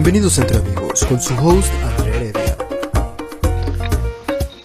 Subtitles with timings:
[0.00, 2.56] Bienvenidos entre amigos con su host André Heredia.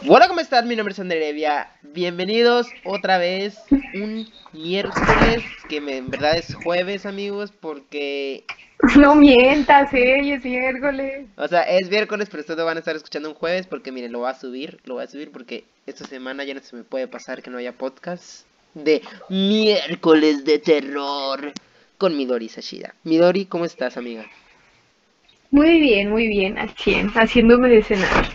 [0.07, 0.67] Hola, ¿cómo están?
[0.67, 1.71] Mi nombre es André Heredia.
[1.81, 3.57] Bienvenidos otra vez
[3.95, 8.43] un miércoles, que me- en verdad es jueves, amigos, porque,
[8.95, 11.25] No mientas, eh, es miércoles.
[11.35, 14.11] o sea, es miércoles, pero ustedes lo van a estar escuchando un jueves, porque miren,
[14.11, 16.83] lo voy a subir, lo voy a subir porque esta semana ya no se me
[16.83, 18.45] puede pasar que no haya podcast
[18.75, 21.53] de miércoles de terror
[21.97, 22.93] con Midori Sashida.
[23.03, 24.27] Midori, ¿cómo estás, amiga?
[25.53, 28.25] Muy bien, muy bien, al 100, haciéndome de cenar.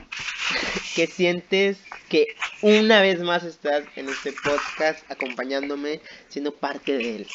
[0.95, 2.29] ¿Qué sientes que
[2.63, 7.27] una vez más estás en este podcast acompañándome, siendo parte de él?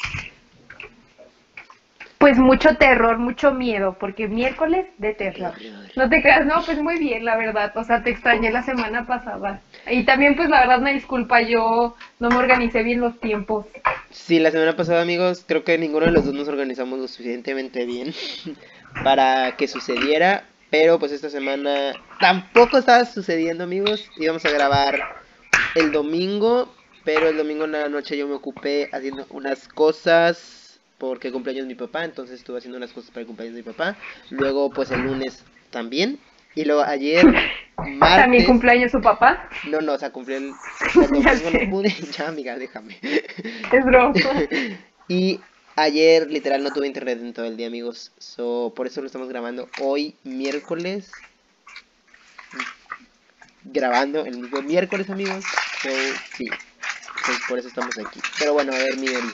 [2.16, 5.52] Pues mucho terror, mucho miedo, porque miércoles de terror.
[5.96, 7.76] No te creas, no, pues muy bien, la verdad.
[7.76, 9.60] O sea, te extrañé la semana pasada.
[9.86, 13.66] Y también, pues la verdad, me disculpa, yo no me organicé bien los tiempos.
[14.10, 17.84] Sí, la semana pasada, amigos, creo que ninguno de los dos nos organizamos lo suficientemente
[17.84, 18.14] bien
[19.02, 24.08] para que sucediera, pero pues esta semana tampoco estaba sucediendo, amigos.
[24.16, 25.00] Íbamos a grabar
[25.74, 26.72] el domingo,
[27.04, 31.74] pero el domingo en la noche yo me ocupé haciendo unas cosas porque cumpleaños mi
[31.74, 33.96] papá, entonces estuve haciendo unas cosas para el cumpleaños de mi papá.
[34.30, 36.18] Luego, pues el lunes también.
[36.54, 37.24] Y luego ayer,
[37.76, 38.46] También martes...
[38.46, 39.48] cumpleaños su papá.
[39.68, 40.44] No, no, o sea, cumplí el,
[40.94, 41.66] el domingo, Ya no sé.
[41.68, 41.88] pude.
[42.16, 42.96] Ya, amiga, déjame.
[43.02, 44.14] Es broma.
[45.08, 45.40] Y
[45.76, 48.12] ayer literal no tuve internet en todo el día, amigos.
[48.18, 51.10] So, por eso lo estamos grabando hoy, miércoles.
[53.64, 55.44] Grabando el mismo miércoles, amigos.
[55.82, 55.88] So,
[56.36, 56.46] sí.
[57.26, 58.20] Pues por eso estamos aquí.
[58.38, 59.28] Pero bueno, a ver, Midori.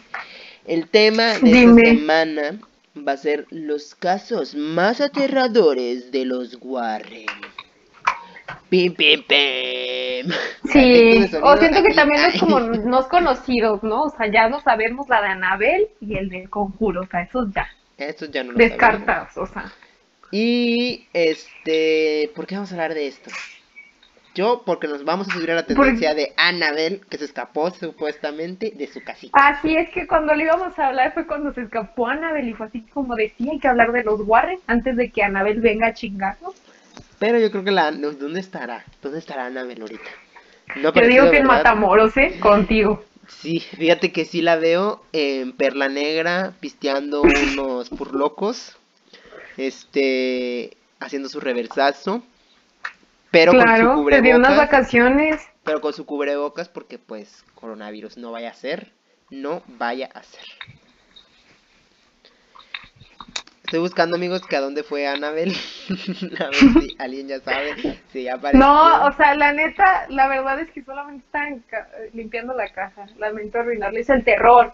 [0.67, 1.83] El tema de Dime.
[1.83, 2.61] esta semana
[2.97, 7.27] va a ser los casos más aterradores de los Warren.
[8.69, 9.80] Pim, pim, pim.
[10.73, 14.03] Sí, Efectos de o siento que también es como nos conocidos, ¿no?
[14.03, 17.53] O sea, ya no sabemos la de Anabel y el del conjuro, o sea, esos
[17.55, 19.73] ya, Estos ya no descartados, o sea.
[20.33, 23.31] Y este, ¿por qué vamos a hablar de esto?
[24.33, 27.71] Yo, porque nos vamos a subir a la Por- tendencia de Annabelle, que se escapó
[27.73, 29.37] supuestamente de su casita.
[29.45, 32.67] Así es que cuando le íbamos a hablar fue cuando se escapó Anabel y fue
[32.67, 35.95] así como decía, hay que hablar de los Warren antes de que Anabel venga a
[35.95, 36.55] chingarnos.
[37.21, 38.85] Pero yo creo que la, ¿dónde estará?
[39.03, 40.11] ¿Dónde estará Annabelle ahorita?
[40.77, 41.47] No aparecido, digo que en.
[41.47, 42.41] Matamoros, ¿eh?
[42.41, 43.05] Contigo.
[43.29, 48.77] Sí, fíjate que sí la veo en Perla Negra, pisteando unos purlocos,
[49.59, 52.23] este, haciendo su reversazo,
[53.31, 54.57] pero con su claro, te dio unas cubrebocas.
[54.57, 55.43] vacaciones.
[55.63, 58.93] Pero con su cubrebocas porque pues coronavirus no vaya a ser,
[59.29, 60.45] no vaya a ser.
[63.71, 65.55] Estoy buscando amigos que a dónde fue Annabelle.
[66.41, 68.01] a ver si alguien ya sabe.
[68.13, 68.59] Si ya apareció.
[68.59, 71.63] No, o sea, la neta, la verdad es que solamente están
[72.13, 73.07] limpiando la caja.
[73.17, 74.73] Lamento arruinarles el terror.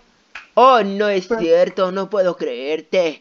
[0.54, 3.20] Oh, no es Pero- cierto, no puedo creerte.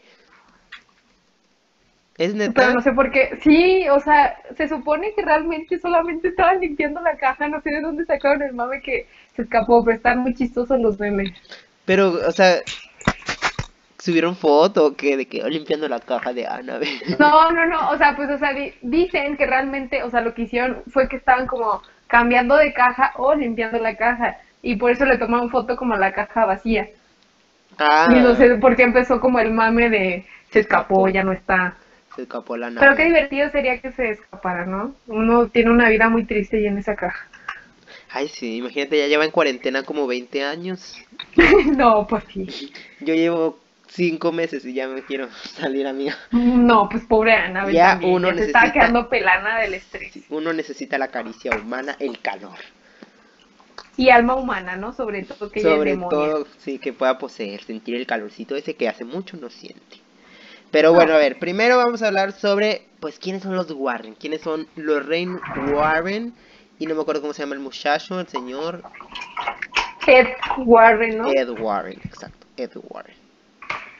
[2.16, 2.52] ¿Es neta?
[2.54, 3.38] Pero no sé por qué.
[3.42, 7.48] Sí, o sea, se supone que realmente solamente estaban limpiando la caja.
[7.48, 10.98] No sé de dónde sacaron el mame que se escapó, pero están muy chistosos los
[10.98, 11.34] memes.
[11.84, 12.62] Pero, o sea,
[13.98, 17.00] subieron foto que de que limpiando la caja de Annabelle.
[17.18, 20.34] No, no, no, o sea, pues, o sea, di- dicen que realmente, o sea, lo
[20.34, 24.36] que hicieron fue que estaban como cambiando de caja o limpiando la caja.
[24.62, 26.88] Y por eso le tomaron foto como la caja vacía.
[27.78, 31.32] Ah, Y no sé por qué empezó como el mame de se escapó, ya no
[31.32, 31.74] está.
[32.14, 34.94] se escapó la Pero qué divertido sería que se escapara, ¿no?
[35.06, 37.26] Uno tiene una vida muy triste y en esa caja.
[38.10, 40.96] Ay, sí, imagínate, ya lleva en cuarentena como 20 años.
[41.76, 42.72] no, pues sí.
[43.00, 43.58] Yo llevo
[43.88, 46.16] cinco meses y ya me quiero salir, amiga.
[46.32, 47.70] No, pues pobre Ana.
[47.70, 50.12] Ya uno se estaba necesita- quedando pelana del estrés.
[50.30, 52.56] Uno necesita la caricia humana, el calor.
[53.98, 54.92] Y alma humana, ¿no?
[54.92, 58.74] Sobre todo que ella es Sobre todo, sí, que pueda poseer, sentir el calorcito ese
[58.74, 59.96] que hace mucho no siente.
[60.70, 64.42] Pero bueno, a ver, primero vamos a hablar sobre, pues, quiénes son los Warren, quiénes
[64.42, 65.38] son Lorraine
[65.72, 66.34] Warren,
[66.78, 68.82] y no me acuerdo cómo se llama el muchacho, el señor
[70.06, 70.26] Ed
[70.58, 71.28] Warren, ¿no?
[71.32, 73.16] Ed Warren, exacto, Ed Warren.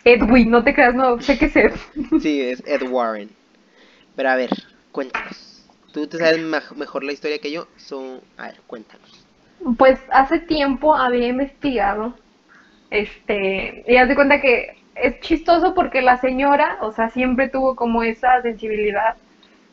[0.07, 1.73] Edwin, no te creas, no, sé que es Ed.
[2.21, 3.29] Sí, es Ed Warren.
[4.15, 4.51] Pero a ver,
[4.93, 5.67] cuéntanos.
[5.93, 6.41] Tú te sabes
[6.77, 9.27] mejor la historia que yo, so, a ver, cuéntanos.
[9.77, 12.15] Pues hace tiempo había investigado,
[12.91, 17.75] este, y haz de cuenta que es chistoso porque la señora, o sea, siempre tuvo
[17.75, 19.17] como esa sensibilidad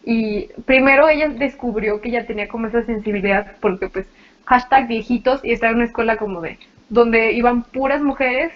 [0.03, 4.07] y primero ella descubrió que ella tenía como esa sensibilidad porque pues
[4.45, 6.57] hashtag viejitos y estaba en una escuela como de
[6.89, 8.51] donde iban puras mujeres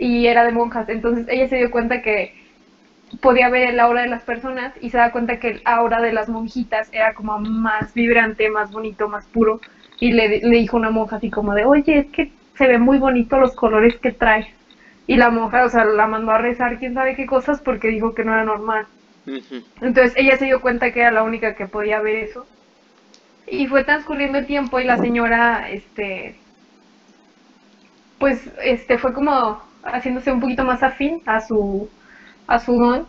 [0.00, 2.34] y era de monjas, entonces ella se dio cuenta que
[3.20, 6.12] podía ver el aura de las personas y se da cuenta que el aura de
[6.12, 9.60] las monjitas era como más vibrante, más bonito, más puro
[10.00, 12.98] y le, le dijo una monja así como de, oye, es que se ven muy
[12.98, 14.54] bonitos los colores que trae.
[15.06, 18.14] Y la monja, o sea, la mandó a rezar quién sabe qué cosas porque dijo
[18.14, 18.86] que no era normal.
[19.80, 22.46] Entonces ella se dio cuenta que era la única que podía ver eso.
[23.46, 26.36] Y fue transcurriendo el tiempo y la señora, este,
[28.18, 31.88] pues, este, fue como haciéndose un poquito más afín a su,
[32.46, 33.06] a su don.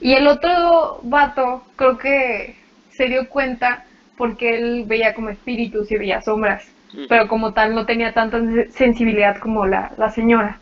[0.00, 2.56] Y el otro vato, creo que
[2.90, 3.84] se dio cuenta
[4.16, 6.64] porque él veía como espíritus y veía sombras,
[7.08, 10.58] pero como tal no tenía tanta sen- sensibilidad como la, la señora.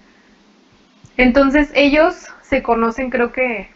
[1.16, 3.68] Entonces ellos se conocen, creo que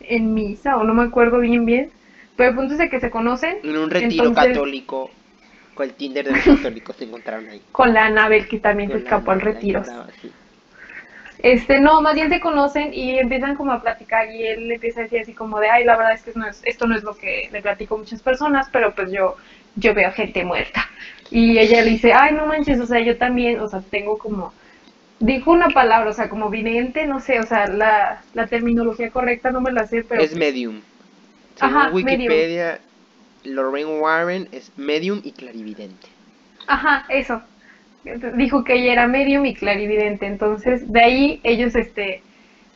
[0.00, 1.90] en misa, o no me acuerdo bien bien,
[2.36, 5.10] pero el punto es de que se conocen En un retiro Entonces- católico,
[5.74, 7.62] con el Tinder de los católicos se encontraron ahí.
[7.72, 9.82] con la Anabel que también se Con escapó al retiro.
[10.20, 10.30] sí.
[11.38, 15.00] Este, no, más bien se conocen y empiezan como a platicar y él le empieza
[15.00, 17.04] a decir así como de, ay, la verdad es que no es, esto no es
[17.04, 19.36] lo que le platico a muchas personas, pero pues yo,
[19.76, 20.88] yo veo gente muerta.
[21.30, 24.52] Y ella le dice, ay, no manches, o sea, yo también, o sea, tengo como,
[25.20, 29.50] dijo una palabra, o sea, como vidente, no sé, o sea, la, la terminología correcta
[29.50, 30.20] no me la sé, pero...
[30.22, 30.80] Es medium.
[31.54, 32.80] Según Ajá, Wikipedia,
[33.44, 36.08] Lorraine Warren es medium y clarividente.
[36.66, 37.42] Ajá, eso.
[38.34, 40.26] Dijo que ella era medium y clarividente.
[40.26, 42.22] Entonces, de ahí ellos este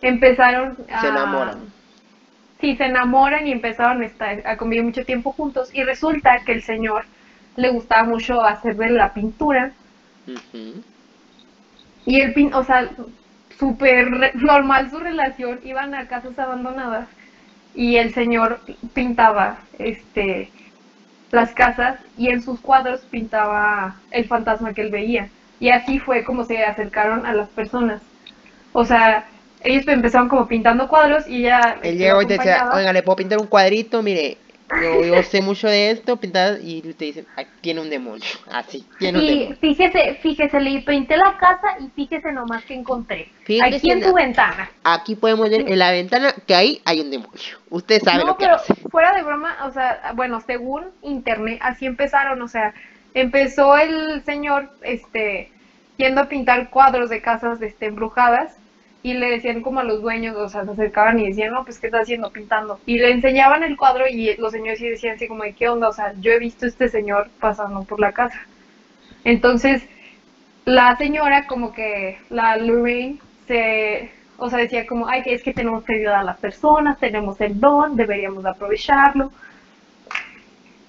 [0.01, 1.01] empezaron a...
[1.01, 1.59] Se enamoran.
[2.61, 5.71] Sí, se enamoran y empezaron a, estar, a convivir mucho tiempo juntos.
[5.73, 7.05] Y resulta que el señor
[7.57, 9.73] le gustaba mucho hacer de la pintura.
[12.05, 12.91] Y el pin, o sea,
[13.59, 15.61] súper normal su relación.
[15.65, 17.09] Iban a casas abandonadas
[17.75, 18.61] y el señor
[18.93, 20.51] pintaba este
[21.33, 25.29] las casas y en sus cuadros pintaba el fantasma que él veía.
[25.59, 28.03] Y así fue como se acercaron a las personas.
[28.73, 29.27] O sea,
[29.65, 33.39] ellos empezaron como pintando cuadros y ella Él llegó y decía, oiga, ¿le puedo pintar
[33.39, 34.03] un cuadrito?
[34.03, 34.37] Mire,
[34.81, 38.25] yo, yo sé mucho de esto, pintar, y te dicen, "Ay, tiene un demonio.
[38.51, 39.57] Así, tiene un Y demonio.
[39.61, 43.29] fíjese, fíjese, le pinté la casa y fíjese nomás que encontré.
[43.45, 44.71] Fíjese Aquí en tu ventana.
[44.85, 47.59] Aquí podemos ver en la ventana que ahí hay un demonio.
[47.71, 48.75] Usted sabe no, lo que pero hace.
[48.91, 52.73] fuera de broma, o sea, bueno, según internet, así empezaron, o sea,
[53.15, 55.51] empezó el señor, este,
[55.99, 58.57] yendo a pintar cuadros de casas, este, embrujadas,
[59.03, 61.79] y le decían como a los dueños, o sea, se acercaban y decían, no, pues,
[61.79, 62.79] ¿qué está haciendo pintando?
[62.87, 65.89] Y le enseñaban el cuadro y los señores sí decían así como, ¿qué onda?
[65.89, 68.41] O sea, yo he visto este señor pasando por la casa.
[69.25, 69.83] Entonces,
[70.65, 73.19] la señora como que, la Lorraine,
[73.49, 76.99] se, o sea, decía como, ay, que es que tenemos que ayudar a las personas,
[77.01, 79.33] tenemos el don, deberíamos aprovecharlo.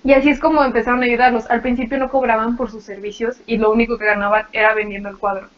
[0.04, 1.50] Y así es como empezaron a ayudarlos.
[1.50, 5.18] Al principio no cobraban por sus servicios y lo único que ganaban era vendiendo el
[5.18, 5.50] cuadro.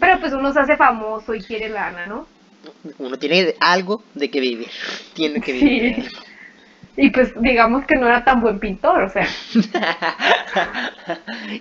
[0.00, 2.26] Pero pues uno se hace famoso y quiere lana, ¿no?
[2.98, 4.68] Uno tiene algo de que vivir.
[5.14, 5.64] Tiene que Sí.
[5.64, 6.10] vivir.
[6.98, 9.26] Y pues digamos que no era tan buen pintor, o sea.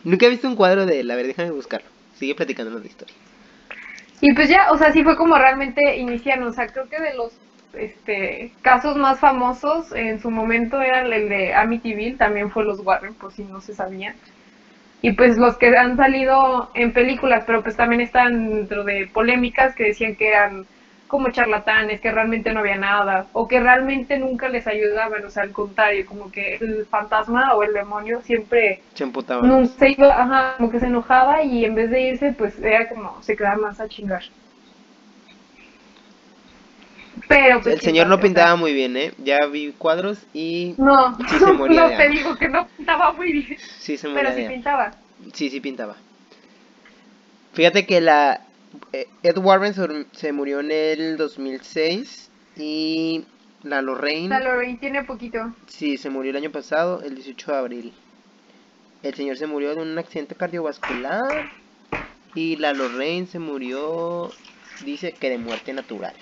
[0.04, 1.12] Nunca he visto un cuadro de él.
[1.12, 1.88] A ver, déjame buscarlo.
[2.18, 3.14] Sigue platicándonos de historia.
[4.22, 6.48] Y pues ya, o sea, sí fue como realmente iniciaron.
[6.48, 7.34] O sea, creo que de los
[7.74, 13.14] este, casos más famosos en su momento era el de Amityville, también fue los Warren,
[13.14, 14.16] por si no se sabía.
[15.06, 19.76] Y pues los que han salido en películas, pero pues también están dentro de polémicas
[19.76, 20.66] que decían que eran
[21.06, 25.44] como charlatanes, que realmente no había nada, o que realmente nunca les ayudaban, o sea,
[25.44, 30.56] al contrario, como que el fantasma o el demonio siempre Se no se iba, ajá,
[30.58, 33.80] como que se enojaba y en vez de irse, pues era como se quedaba más
[33.80, 34.24] a chingar.
[37.28, 39.12] Pero pues El señor no pintaba muy bien, ¿eh?
[39.24, 43.12] Ya vi cuadros y No, Sí se moría no de te digo que no pintaba
[43.14, 44.92] muy bien, sí se moría pero sí pintaba.
[45.34, 45.96] Sí, sí pintaba.
[47.54, 48.42] Fíjate que la
[48.94, 49.74] eh, Ed Warren
[50.12, 53.24] se murió en el 2006 y
[53.64, 55.54] la Lorraine La Lorraine tiene poquito.
[55.68, 57.94] sí se murió el año pasado, el 18 de abril.
[59.04, 61.46] El señor se murió de un accidente cardiovascular
[62.34, 64.34] y la Lorraine se murió
[64.84, 66.16] dice que de muerte natural.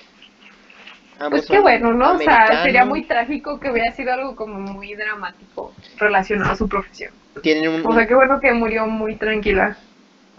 [1.23, 2.15] Ambos Pues qué bueno, ¿no?
[2.15, 6.67] O sea, sería muy trágico que hubiera sido algo como muy dramático relacionado a su
[6.67, 7.13] profesión.
[7.41, 9.77] tienen un, O sea, qué bueno que murió muy tranquila.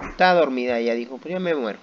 [0.03, 1.79] estaba dormida ella dijo, pues ya me muero.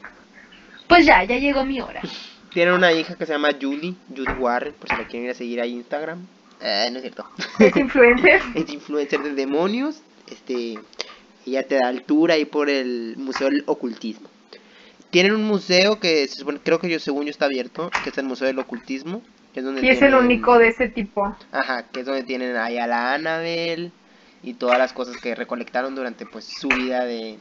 [0.87, 2.01] Pues ya, ya llegó mi hora.
[2.53, 5.33] Tienen una hija que se llama Julie, Julie Warren, por si la quieren ir a
[5.33, 6.27] seguir en Instagram.
[6.61, 7.25] Eh, no es cierto.
[7.59, 8.41] Es influencer.
[8.55, 10.01] es influencer de demonios.
[10.29, 10.77] Este,
[11.47, 14.29] ella te da altura ahí por el Museo del Ocultismo.
[15.11, 18.17] Tienen un museo que se supone- creo que yo según yo está abierto, que es
[18.17, 19.21] el Museo del Ocultismo.
[19.53, 21.35] Que es donde Y es el único de ese tipo.
[21.51, 23.91] Ajá, que es donde tienen ahí a la Annabelle
[24.41, 27.37] y todas las cosas que recolectaron durante pues su vida de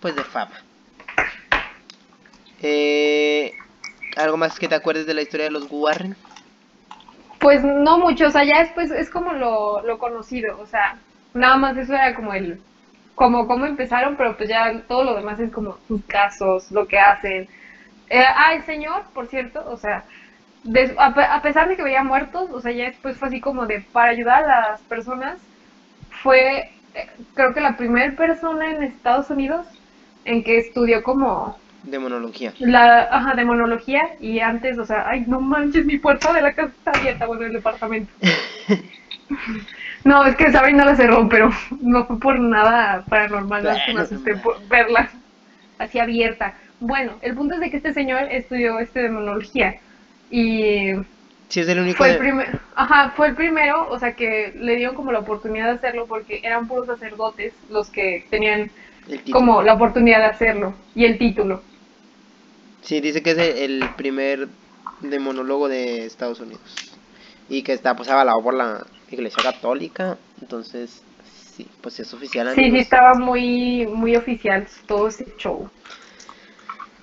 [0.00, 0.52] pues de fama.
[2.60, 3.54] Eh,
[4.16, 6.16] ¿Algo más que te acuerdes de la historia de los Warren?
[7.38, 10.98] Pues no mucho, o sea, ya después es como lo, lo conocido, o sea,
[11.34, 12.58] nada más eso era como el,
[13.14, 16.98] como cómo empezaron, pero pues ya todo lo demás es como sus casos, lo que
[16.98, 17.48] hacen.
[18.08, 20.06] Eh, ah, el señor, por cierto, o sea,
[20.62, 21.06] des- a,
[21.36, 24.10] a pesar de que veía muertos, o sea, ya después fue así como de para
[24.12, 25.40] ayudar a las personas,
[26.22, 26.58] fue
[26.94, 29.66] eh, creo que la primera persona en Estados Unidos
[30.24, 32.52] en que estudió como Demonología.
[32.58, 36.72] la ajá, demonología y antes, o sea, ay, no manches, mi puerta de la casa
[36.76, 38.12] está abierta, bueno, el departamento.
[40.04, 43.92] No, es que saben no la cerró, pero no fue por nada paranormal, más que
[43.92, 44.42] me Bueno, asusté normal.
[44.42, 45.10] por verla
[45.78, 46.58] así abierta.
[46.80, 49.76] Bueno, el punto es de que este señor estudió este demonología
[50.30, 50.92] y
[51.48, 51.98] Sí, es el único.
[51.98, 55.66] fue el primer, ajá, fue el primero, o sea, que le dieron como la oportunidad
[55.66, 58.72] de hacerlo porque eran puros sacerdotes los que tenían
[59.30, 61.64] como la oportunidad de hacerlo y el título.
[62.80, 64.48] Sí, dice que es el primer
[65.00, 67.00] demonólogo de Estados Unidos.
[67.48, 70.18] Y que está pues avalado por la Iglesia Católica.
[70.40, 71.02] Entonces,
[71.56, 72.54] sí, pues es oficial.
[72.54, 75.68] Sí, sí, estaba muy, muy oficial todo ese show.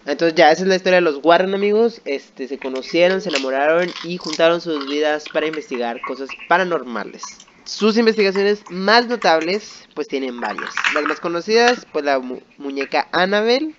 [0.06, 2.02] Entonces ya esa es la historia de los Warren amigos.
[2.06, 7.22] Este se conocieron, se enamoraron y juntaron sus vidas para investigar cosas paranormales.
[7.66, 10.74] Sus investigaciones más notables pues tienen varias.
[10.96, 13.76] Las más conocidas pues la mu- muñeca Annabelle,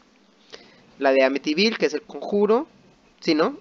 [0.98, 2.68] la de Amityville que es el conjuro,
[3.20, 3.56] ¿sí no?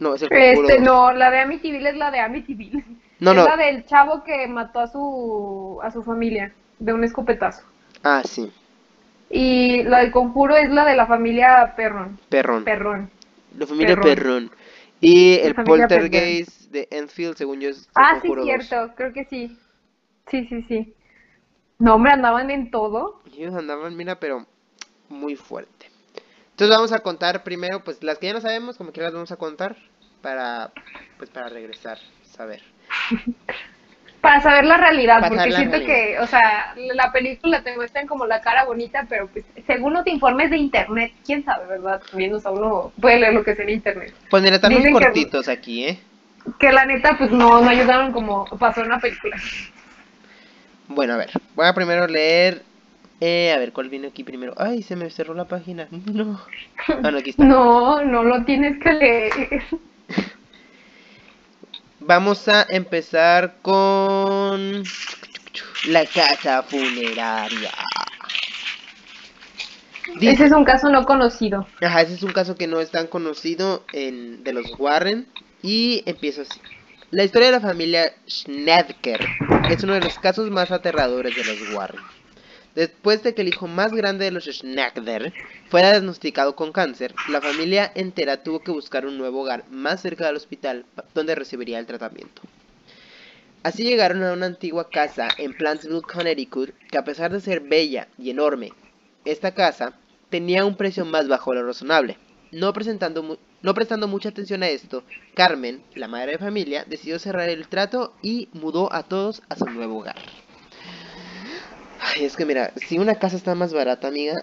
[0.00, 0.68] No, es el conjuro.
[0.68, 2.82] Este, no, la de Amityville es la de Amityville.
[3.20, 3.44] No, es no.
[3.44, 7.62] la del chavo que mató a su, a su familia de un escopetazo.
[8.02, 8.52] Ah, sí,
[9.30, 12.18] Y la del conjuro es la de la familia Perron.
[12.28, 12.64] Perrón.
[12.64, 13.10] Perrón.
[13.56, 14.50] La familia Perrón.
[15.00, 19.58] Y La el poltergeist de Enfield, según yo, es Ah, sí, cierto, creo que sí.
[20.30, 20.94] Sí, sí, sí.
[21.78, 23.20] No, hombre, andaban en todo.
[23.32, 24.46] Ellos andaban, mira, pero
[25.08, 25.90] muy fuerte.
[26.50, 29.30] Entonces vamos a contar primero, pues las que ya no sabemos, como que las vamos
[29.30, 29.76] a contar
[30.22, 30.72] para,
[31.18, 32.62] pues para regresar, saber.
[34.20, 35.86] Para saber la realidad, Para porque siento realidad.
[35.86, 40.04] que, o sea, la película te muestran como la cara bonita, pero pues según los
[40.08, 42.02] informes de internet, quién sabe, ¿verdad?
[42.10, 44.12] También, o sea, uno puede leer lo que sea en internet.
[44.28, 46.00] Pues mira, están muy Dicen que- cortitos aquí, ¿eh?
[46.58, 49.36] Que la neta, pues no, no ayudaron como pasó en la película.
[50.88, 52.62] Bueno, a ver, voy a primero leer,
[53.20, 54.54] eh, a ver, ¿cuál viene aquí primero?
[54.56, 56.40] Ay, se me cerró la página, no.
[57.02, 57.44] Ah, no, aquí está.
[57.44, 59.32] No, no lo tienes que leer.
[62.06, 64.84] Vamos a empezar con
[65.88, 67.70] la casa funeraria.
[70.20, 71.66] Dice- Ese es un caso no conocido.
[71.82, 75.26] Ajá, ese es un caso que no es tan conocido en, de los Warren.
[75.62, 76.60] Y empieza así.
[77.10, 78.96] La historia de la familia Schneider
[79.68, 82.00] es uno de los casos más aterradores de los Warren.
[82.76, 85.32] Después de que el hijo más grande de los Schneider
[85.70, 90.26] fuera diagnosticado con cáncer, la familia entera tuvo que buscar un nuevo hogar más cerca
[90.26, 92.42] del hospital donde recibiría el tratamiento.
[93.62, 98.08] Así llegaron a una antigua casa en Plantsville, Connecticut, que a pesar de ser bella
[98.18, 98.74] y enorme,
[99.24, 99.94] esta casa
[100.28, 102.18] tenía un precio más bajo de lo razonable.
[102.52, 105.02] No, presentando no prestando mucha atención a esto,
[105.34, 109.64] Carmen, la madre de familia, decidió cerrar el trato y mudó a todos a su
[109.64, 110.16] nuevo hogar.
[112.14, 114.34] Ay, es que mira, si una casa está más barata, amiga,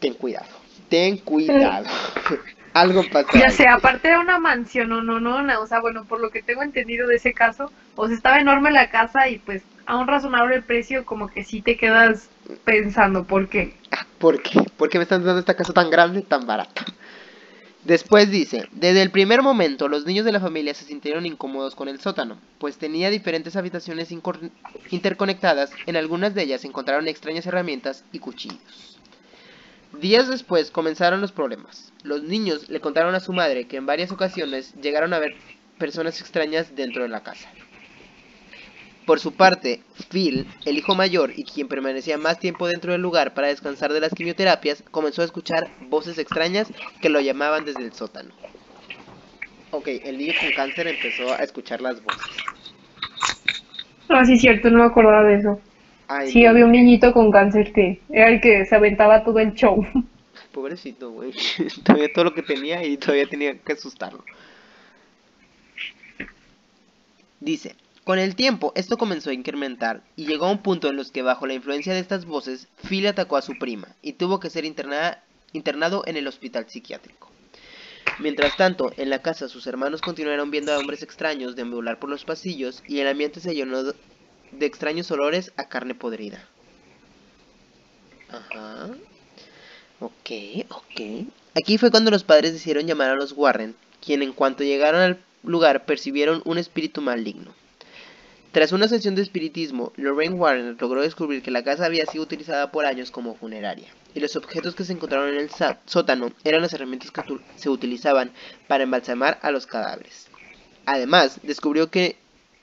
[0.00, 0.46] ten cuidado.
[0.88, 1.86] Ten cuidado.
[2.72, 3.38] Algo pasa.
[3.38, 6.30] Ya sé, aparte era una mansión, no, no, no, no, o sea, bueno, por lo
[6.30, 9.96] que tengo entendido de ese caso, o sea, estaba enorme la casa y pues a
[9.96, 12.28] un razonable precio como que sí te quedas
[12.64, 13.74] pensando, ¿por qué?
[14.18, 14.60] ¿Por qué?
[14.76, 16.84] ¿Por qué me están dando esta casa tan grande, tan barata?
[17.86, 21.86] Después dice, desde el primer momento los niños de la familia se sintieron incómodos con
[21.88, 24.12] el sótano, pues tenía diferentes habitaciones
[24.90, 28.98] interconectadas, en algunas de ellas encontraron extrañas herramientas y cuchillos.
[30.00, 31.92] Días después comenzaron los problemas.
[32.02, 35.36] Los niños le contaron a su madre que en varias ocasiones llegaron a ver
[35.78, 37.48] personas extrañas dentro de la casa.
[39.06, 43.34] Por su parte, Phil, el hijo mayor y quien permanecía más tiempo dentro del lugar
[43.34, 47.92] para descansar de las quimioterapias, comenzó a escuchar voces extrañas que lo llamaban desde el
[47.92, 48.30] sótano.
[49.70, 52.20] Ok, el niño con cáncer empezó a escuchar las voces.
[54.08, 55.60] Ah, sí, cierto, no me acordaba de eso.
[56.08, 59.38] Ay, Sí, no, había un niñito con cáncer que era el que se aventaba todo
[59.38, 59.86] el show.
[60.52, 61.32] pobrecito, güey.
[61.84, 64.24] todavía todo lo que tenía y todavía tenía que asustarlo.
[67.38, 71.10] Dice, con el tiempo esto comenzó a incrementar y llegó a un punto en los
[71.10, 74.48] que bajo la influencia de estas voces, Phil atacó a su prima y tuvo que
[74.48, 77.32] ser internado en el hospital psiquiátrico.
[78.20, 82.24] Mientras tanto, en la casa sus hermanos continuaron viendo a hombres extraños deambular por los
[82.24, 83.94] pasillos y el ambiente se llenó de
[84.52, 86.48] de extraños olores a carne podrida.
[88.28, 88.90] Ajá.
[90.00, 90.30] Ok,
[90.68, 91.26] ok.
[91.54, 95.18] Aquí fue cuando los padres decidieron llamar a los Warren, quien en cuanto llegaron al
[95.42, 97.54] lugar percibieron un espíritu maligno.
[98.52, 102.72] Tras una sesión de espiritismo, Lorraine Warren logró descubrir que la casa había sido utilizada
[102.72, 103.88] por años como funeraria.
[104.14, 105.50] y los objetos que se encontraron en el
[105.84, 107.22] sótano eran las herramientas que
[107.56, 108.30] se utilizaban
[108.66, 110.28] para embalsamar a los cadáveres.
[110.86, 112.16] Además, descubrió que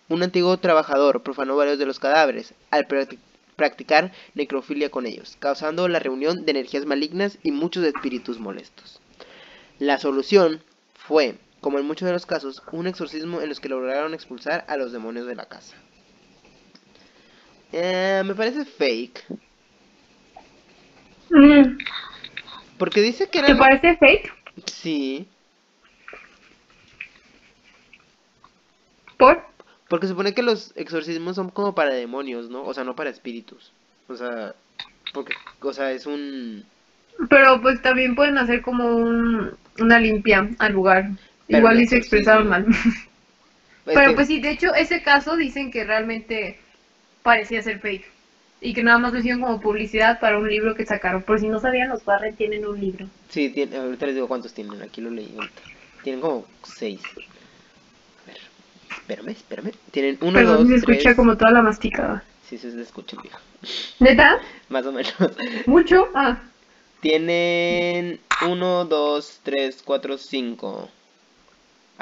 [0.09, 3.19] un antiguo trabajador profanó varios de los cadáveres al practi-
[3.55, 8.99] practicar necrofilia con ellos, causando la reunión de energías malignas y muchos espíritus molestos.
[9.77, 10.63] La solución
[10.95, 14.77] fue, como en muchos de los casos, un exorcismo en los que lograron expulsar a
[14.77, 15.75] los demonios de la casa.
[17.71, 19.25] Eh, me parece fake,
[21.29, 21.77] Mm,
[22.77, 23.57] porque dice que ¿Te era...
[23.57, 24.31] parece fake?
[24.67, 25.27] Sí,
[29.17, 29.41] ¿Por?
[29.87, 32.63] porque supone que los exorcismos son como para demonios, ¿no?
[32.63, 33.71] O sea, no para espíritus.
[34.07, 34.53] O sea,
[35.13, 36.65] porque, o sea, es un...
[37.29, 41.09] Pero pues también pueden hacer como un, una limpia al lugar.
[41.47, 42.17] Pero Igual y se exorcismo.
[42.41, 42.65] expresaron mal.
[42.69, 46.59] es Pero que- pues sí, de hecho, ese caso dicen que realmente
[47.21, 48.05] parecía ser fake.
[48.61, 51.21] Y que nada más lo hicieron como publicidad para un libro que sacaron.
[51.23, 53.07] Por si no sabían, los Barrett tienen un libro.
[53.29, 55.61] Sí, tiene, ahorita les digo cuántos tienen, aquí lo leí ahorita.
[56.01, 57.01] Tienen como seis.
[58.19, 58.37] A ver,
[58.89, 59.71] espérame, espérame.
[59.91, 61.15] Tienen uno, Perdón, dos, se escucha tres...
[61.17, 62.23] como toda la masticada.
[62.49, 63.39] Sí, sí, se escucha, viejo.
[63.99, 64.39] ¿Neta?
[64.69, 65.13] Más o menos.
[65.65, 66.07] ¿Mucho?
[66.15, 66.37] Ah.
[67.01, 70.89] Tienen 1, 2, 3, 4, 5.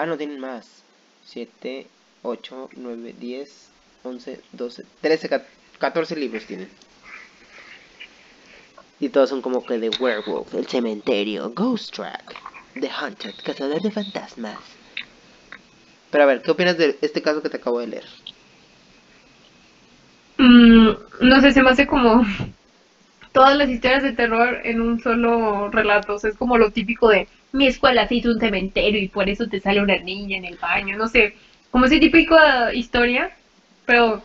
[0.02, 0.82] Ah, no, tienen más.
[1.28, 1.86] 7,
[2.24, 3.70] 8, 9, 10,
[4.02, 5.30] 11, 12, 13,
[5.78, 6.70] 14 libros tienen.
[9.00, 12.36] Y todos son como que de Werewolf, El Cementerio, Ghost Track,
[12.80, 14.58] The Haunted, Cazador de Fantasmas.
[16.10, 18.06] Pero a ver, ¿qué opinas de este caso que te acabo de leer?
[20.40, 20.90] Mm,
[21.20, 22.26] no sé, se me hace como
[23.34, 26.16] todas las historias de terror en un solo relato.
[26.16, 29.30] O sea, es como lo típico de mi escuela se hizo un cementerio y por
[29.30, 30.98] eso te sale una niña en el baño.
[30.98, 31.34] No sé,
[31.72, 33.32] como ese típico de historia,
[33.86, 34.24] pero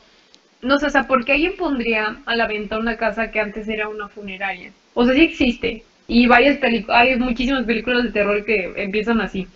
[0.63, 3.69] no sé, o sea, ¿por qué alguien pondría a la venta una casa que antes
[3.69, 4.73] era una funeraria?
[4.95, 5.85] O sea, sí existe.
[6.09, 9.47] Y varias películas, hay muchísimas películas de terror que empiezan así.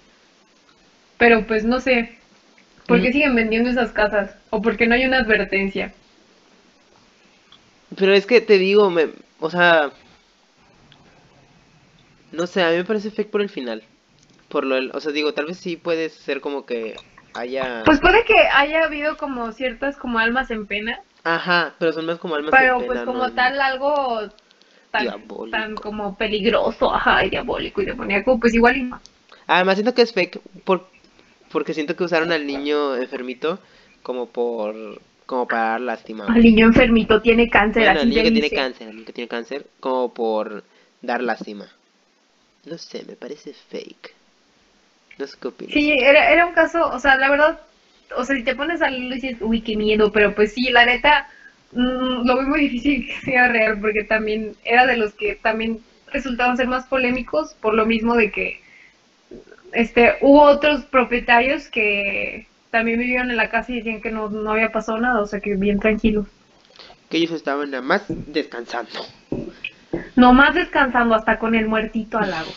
[1.19, 2.19] Pero pues no sé,
[2.87, 3.13] ¿por qué Mm.
[3.13, 4.37] siguen vendiendo esas casas?
[4.51, 5.95] ¿O por qué no hay una advertencia?
[7.97, 9.09] Pero es que te digo, me,
[9.41, 9.93] o sea,
[12.33, 13.83] no sé, a mí me parece fake por el final.
[14.49, 16.97] Por lo, del- o sea, digo, tal vez sí puede ser como que
[17.35, 22.07] haya, Pues puede que haya habido como ciertas como almas en pena, ajá, pero son
[22.07, 23.35] más como almas pero en pues pena, como ¿no?
[23.35, 24.21] tal algo
[24.91, 25.07] tan,
[25.51, 29.01] tan como peligroso, ajá, y diabólico y demoníaco, pues igual y no.
[29.47, 30.87] Además siento que es fake por,
[31.53, 33.61] porque siento que usaron al niño enfermito
[34.03, 36.27] como por, como para dar lástima.
[36.35, 39.13] El niño enfermito tiene cáncer, Bueno, así niño te que tiene cáncer, el niño que
[39.13, 40.65] tiene cáncer, como por
[41.03, 41.69] dar lástima.
[42.65, 44.15] No sé, me parece fake.
[45.19, 45.73] No sé qué opinas.
[45.73, 47.61] Sí, era, era un caso, o sea, la verdad,
[48.17, 50.85] o sea, si te pones a leerlo dices, uy, qué miedo, pero pues sí, la
[50.85, 51.29] neta,
[51.73, 55.81] mm, lo veo muy difícil que sea real, porque también era de los que también
[56.13, 58.61] resultaban ser más polémicos, por lo mismo de que
[59.73, 64.53] este hubo otros propietarios que también vivieron en la casa y decían que no, no
[64.53, 66.27] había pasado nada, o sea, que bien tranquilos.
[67.09, 69.01] Que ellos estaban nada más descansando.
[70.17, 72.51] Nomás descansando hasta con el muertito al lado.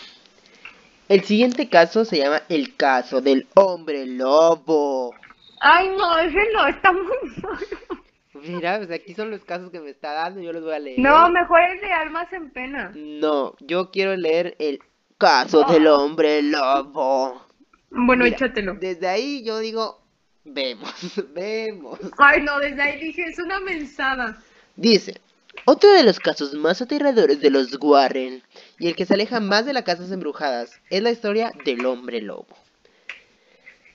[1.10, 5.14] El siguiente caso se llama el caso del hombre lobo.
[5.60, 7.04] Ay, no, ese no, está muy
[7.42, 7.94] malo.
[8.34, 11.00] Mira, pues aquí son los casos que me está dando, yo los voy a leer.
[11.00, 12.92] No, mejor el de almas en pena.
[12.96, 14.80] No, yo quiero leer el
[15.18, 17.46] caso del hombre lobo.
[17.90, 18.74] Bueno, Mira, échatelo.
[18.76, 20.02] Desde ahí yo digo,
[20.44, 20.92] vemos,
[21.34, 22.00] vemos.
[22.18, 24.38] Ay, no, desde ahí dije, es una mensada.
[24.76, 25.22] Dice,
[25.66, 28.44] otro de los casos más aterradores de los Warren
[28.80, 32.22] y el que se aleja más de las casas embrujadas es la historia del hombre
[32.22, 32.48] lobo.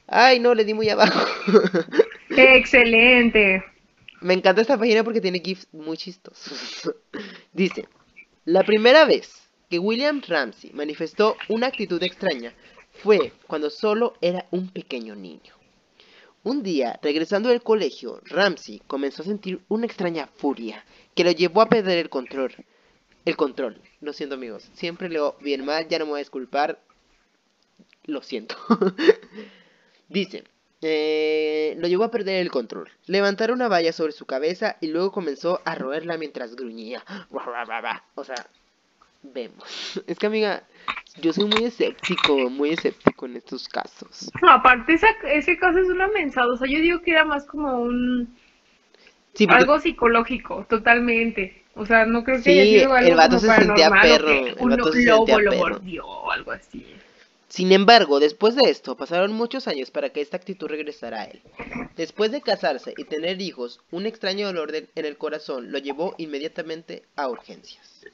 [0.06, 1.20] Ay, no, le di muy abajo.
[2.30, 3.62] Excelente.
[4.20, 6.90] Me encanta esta página porque tiene GIFs muy chistosos.
[7.52, 7.86] Dice,
[8.44, 12.54] la primera vez que William Ramsey manifestó una actitud extraña
[13.02, 15.57] fue cuando solo era un pequeño niño.
[16.44, 21.62] Un día, regresando del colegio, Ramsey comenzó a sentir una extraña furia que lo llevó
[21.62, 22.54] a perder el control.
[23.24, 23.80] El control.
[24.00, 26.80] Lo siento amigos, siempre leo bien mal, ya no me voy a disculpar.
[28.04, 28.56] Lo siento.
[30.08, 30.44] Dice,
[30.80, 32.88] eh, lo llevó a perder el control.
[33.06, 37.04] Levantaron una valla sobre su cabeza y luego comenzó a roerla mientras gruñía.
[38.14, 38.48] O sea,
[39.32, 40.00] vemos.
[40.06, 40.62] Es que amiga,
[41.20, 44.30] yo soy muy escéptico, muy escéptico en estos casos.
[44.48, 46.52] Aparte, esa, ese caso es una mensada.
[46.52, 48.36] O sea, yo digo que era más como un.
[49.34, 51.62] Sí, porque Algo psicológico, totalmente.
[51.74, 54.46] O sea, no creo que Sí, haya sido algo el vato como se sentía perro,
[54.46, 55.68] el un vato se lobo sentía lo perro.
[55.74, 56.84] mordió o algo así.
[57.48, 61.40] Sin embargo, después de esto, pasaron muchos años para que esta actitud regresara a él.
[61.96, 66.14] Después de casarse y tener hijos, un extraño dolor de- en el corazón lo llevó
[66.18, 68.04] inmediatamente a urgencias.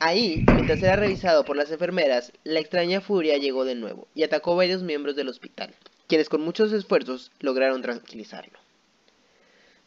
[0.00, 4.52] Ahí, mientras era revisado por las enfermeras, la extraña furia llegó de nuevo y atacó
[4.52, 5.74] a varios miembros del hospital,
[6.06, 8.58] quienes con muchos esfuerzos lograron tranquilizarlo.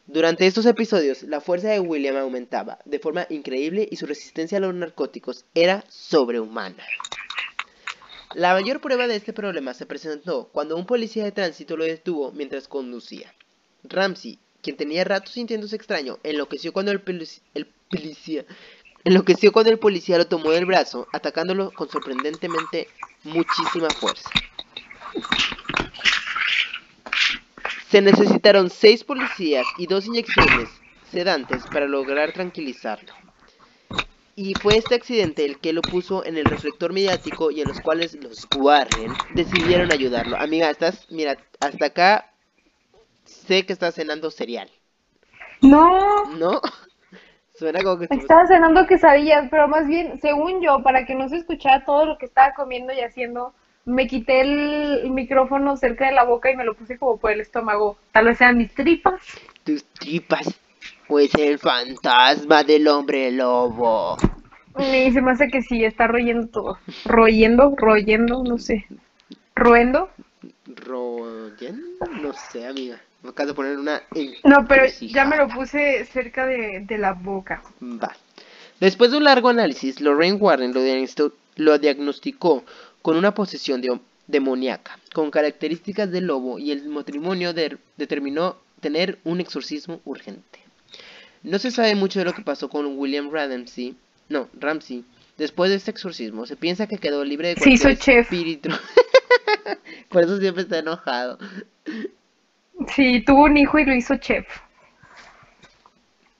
[0.06, 4.60] Durante estos episodios, la fuerza de William aumentaba de forma increíble y su resistencia a
[4.60, 6.84] los narcóticos era sobrehumana.
[8.34, 12.32] La mayor prueba de este problema se presentó cuando un policía de tránsito lo detuvo
[12.32, 13.32] mientras conducía.
[13.84, 18.44] Ramsey, quien tenía rato sintiéndose extraño, enloqueció cuando el, polic- el policía
[19.04, 22.88] enloqueció cuando el policía lo tomó del brazo, atacándolo con sorprendentemente
[23.24, 24.30] muchísima fuerza.
[27.88, 30.68] Se necesitaron seis policías y dos inyecciones
[31.10, 33.12] sedantes para lograr tranquilizarlo.
[34.36, 37.80] Y fue este accidente el que lo puso en el reflector mediático y en los
[37.80, 40.36] cuales los Warren decidieron ayudarlo.
[40.36, 42.32] Amiga, estás, mira, hasta acá
[43.24, 44.70] sé que estás cenando cereal,
[45.60, 46.60] No, ¿no?
[47.60, 51.36] Suena como que estaba cenando quesadillas, pero más bien, según yo, para que no se
[51.36, 53.52] escuchara todo lo que estaba comiendo y haciendo,
[53.84, 57.42] me quité el micrófono cerca de la boca y me lo puse como por el
[57.42, 57.98] estómago.
[58.12, 59.20] Tal vez sean mis tripas.
[59.62, 60.58] tus tripas.
[61.06, 64.16] Pues el fantasma del hombre lobo.
[64.78, 66.78] Y se me hace que sí, está royendo todo.
[67.04, 68.86] Royendo, royendo, no sé.
[69.54, 70.08] Roendo.
[70.64, 71.98] ¿Royen?
[72.22, 72.98] No sé, amiga.
[73.22, 74.02] Me de poner una
[74.44, 77.62] No, pero ya me lo puse cerca de, de la boca.
[77.82, 78.14] Va.
[78.80, 82.64] Después de un largo análisis, Lorraine Warren lo, diagnosto- lo diagnosticó
[83.02, 89.18] con una posesión de- demoníaca, con características de lobo, y el matrimonio de- determinó tener
[89.24, 90.60] un exorcismo urgente.
[91.42, 93.96] No se sabe mucho de lo que pasó con William Ramsey,
[94.30, 95.04] no, Ramsey.
[95.36, 98.32] Después de este exorcismo, se piensa que quedó libre de Sí, cualquier chef.
[98.32, 98.68] espíritu.
[100.08, 101.38] Por eso siempre está enojado.
[102.88, 104.46] Sí, tuvo un hijo y lo hizo chef.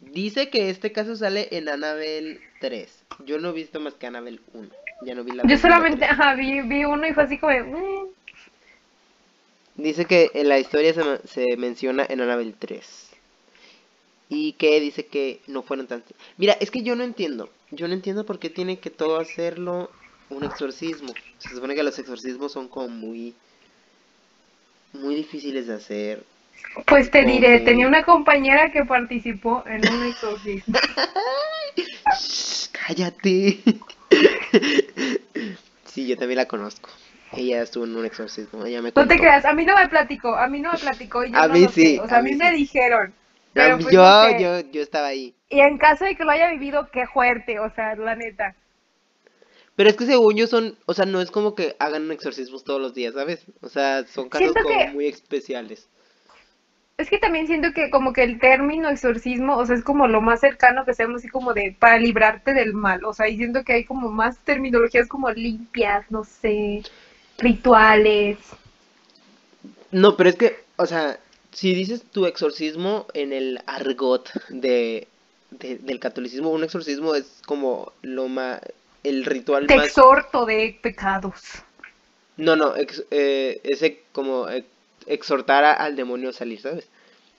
[0.00, 3.04] Dice que este caso sale en Annabelle 3.
[3.26, 4.68] Yo no he visto más que Annabelle 1.
[5.02, 7.62] Ya no vi la Yo solamente, ajá, vi, vi uno y fue así como de,
[7.62, 8.08] "Mm".
[9.76, 13.10] Dice que en la historia se, se menciona en Annabelle 3.
[14.28, 16.04] Y que dice que no fueron tan...
[16.36, 17.50] Mira, es que yo no entiendo.
[17.70, 19.90] Yo no entiendo por qué tiene que todo hacerlo
[20.28, 21.14] un exorcismo.
[21.38, 23.34] Se supone que los exorcismos son como muy...
[24.92, 26.24] Muy difíciles de hacer.
[26.86, 30.78] Pues te diré, tenía una compañera que participó en un exorcismo.
[32.72, 33.60] Cállate.
[35.84, 36.90] sí, yo también la conozco.
[37.32, 38.64] Ella estuvo en un exorcismo.
[38.66, 39.22] Ella me No te contó.
[39.22, 41.54] creas, a mí no me platicó, a mí no me platicó y yo A no
[41.54, 42.00] mí lo sí, sé.
[42.00, 42.56] O sea, a mí mí me sí.
[42.56, 43.14] dijeron.
[43.52, 44.36] Pero pues yo, no sé.
[44.38, 45.34] yo, yo estaba ahí.
[45.48, 48.54] Y en caso de que lo haya vivido, qué fuerte, o sea, la neta.
[49.80, 52.78] Pero es que según yo son, o sea, no es como que hagan exorcismos todos
[52.82, 53.46] los días, ¿sabes?
[53.62, 55.88] O sea, son casos como que- muy especiales.
[56.98, 60.20] Es que también siento que como que el término exorcismo, o sea, es como lo
[60.20, 63.64] más cercano que seamos así como de para librarte del mal, o sea, y siento
[63.64, 66.82] que hay como más terminologías como limpias, no sé,
[67.38, 68.36] rituales.
[69.92, 71.18] No, pero es que, o sea,
[71.52, 75.08] si dices tu exorcismo en el argot de,
[75.52, 78.60] de- del catolicismo, un exorcismo es como lo más,
[79.04, 79.86] el ritual Te más...
[79.86, 81.62] exhorto de pecados.
[82.36, 84.64] No, no, ex- eh, ese como eh,
[85.06, 86.88] exhortar a- al demonio a salir, ¿sabes?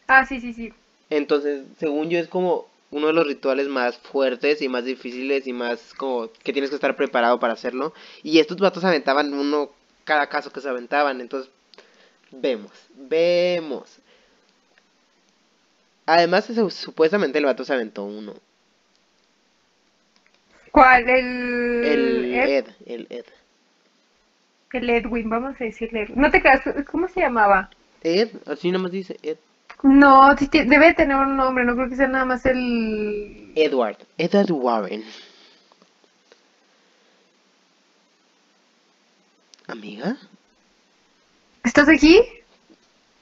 [0.08, 0.74] Ah, sí, sí, sí.
[1.10, 5.54] Entonces, según yo, es como uno de los rituales más fuertes y más difíciles y
[5.54, 7.94] más como que tienes que estar preparado para hacerlo.
[8.24, 9.70] Y estos vatos aventaban uno
[10.06, 11.22] cada caso que se aventaban.
[11.22, 11.52] Entonces,
[12.32, 14.00] vemos, vemos.
[16.06, 18.36] Además, su- supuestamente el vato se aventó uno.
[20.72, 21.10] ¿Cuál?
[21.10, 23.26] El, El Ed- Ed, el Ed.
[24.74, 26.08] el Edwin, vamos a decirle.
[26.16, 27.70] No te creas, ¿cómo se llamaba?
[28.04, 29.38] Ed, así nada más dice Ed.
[29.84, 33.52] No, debe tener un nombre, no creo que sea nada más el...
[33.56, 35.04] Edward, Edward Warren.
[39.68, 40.18] ¿Amiga?
[41.64, 42.22] ¿Estás aquí?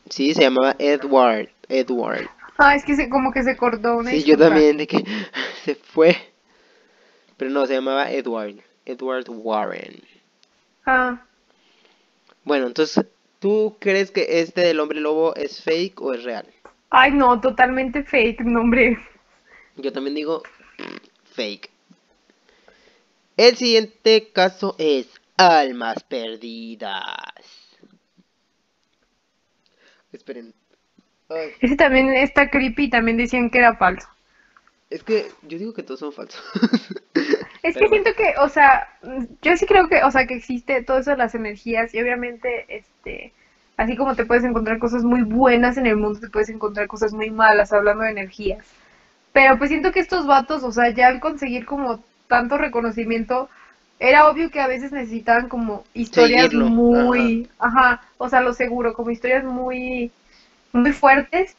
[0.09, 2.29] Sí, se llamaba Edward, Edward.
[2.57, 5.03] Ah, es que se, como que se cortó una Sí, yo también, de que
[5.63, 6.29] se fue.
[7.39, 8.58] Pero no, se llamaba Edward.
[8.86, 10.04] Edward Warren.
[10.86, 11.25] Ah,
[12.43, 13.06] Bueno, entonces,
[13.39, 16.45] ¿tú crees que este del hombre lobo es fake o es real?
[16.91, 18.97] ay no, totalmente fake, nombre.
[19.78, 20.43] Yo también digo
[21.36, 21.69] fake.
[23.38, 27.15] El siguiente caso es Almas Perdidas.
[30.12, 30.54] Esperen.
[31.30, 34.08] Ay, Ese también está creepy, también decían que era falso.
[34.89, 36.41] Es que yo digo que todos son falsos.
[37.62, 38.04] Es que bueno.
[38.04, 38.88] siento que, o sea,
[39.41, 42.65] yo sí creo que, o sea, que existe todo eso de las energías y obviamente,
[42.69, 43.34] este,
[43.75, 47.12] así como te puedes encontrar cosas muy buenas en el mundo, te puedes encontrar cosas
[47.12, 48.65] muy malas hablando de energías.
[49.34, 53.49] Pero pues siento que estos vatos, o sea, ya al conseguir como tanto reconocimiento,
[53.99, 58.93] era obvio que a veces necesitaban como historias Seguirlo, muy, ajá, o sea, lo seguro,
[58.93, 60.12] como historias muy,
[60.71, 61.58] muy fuertes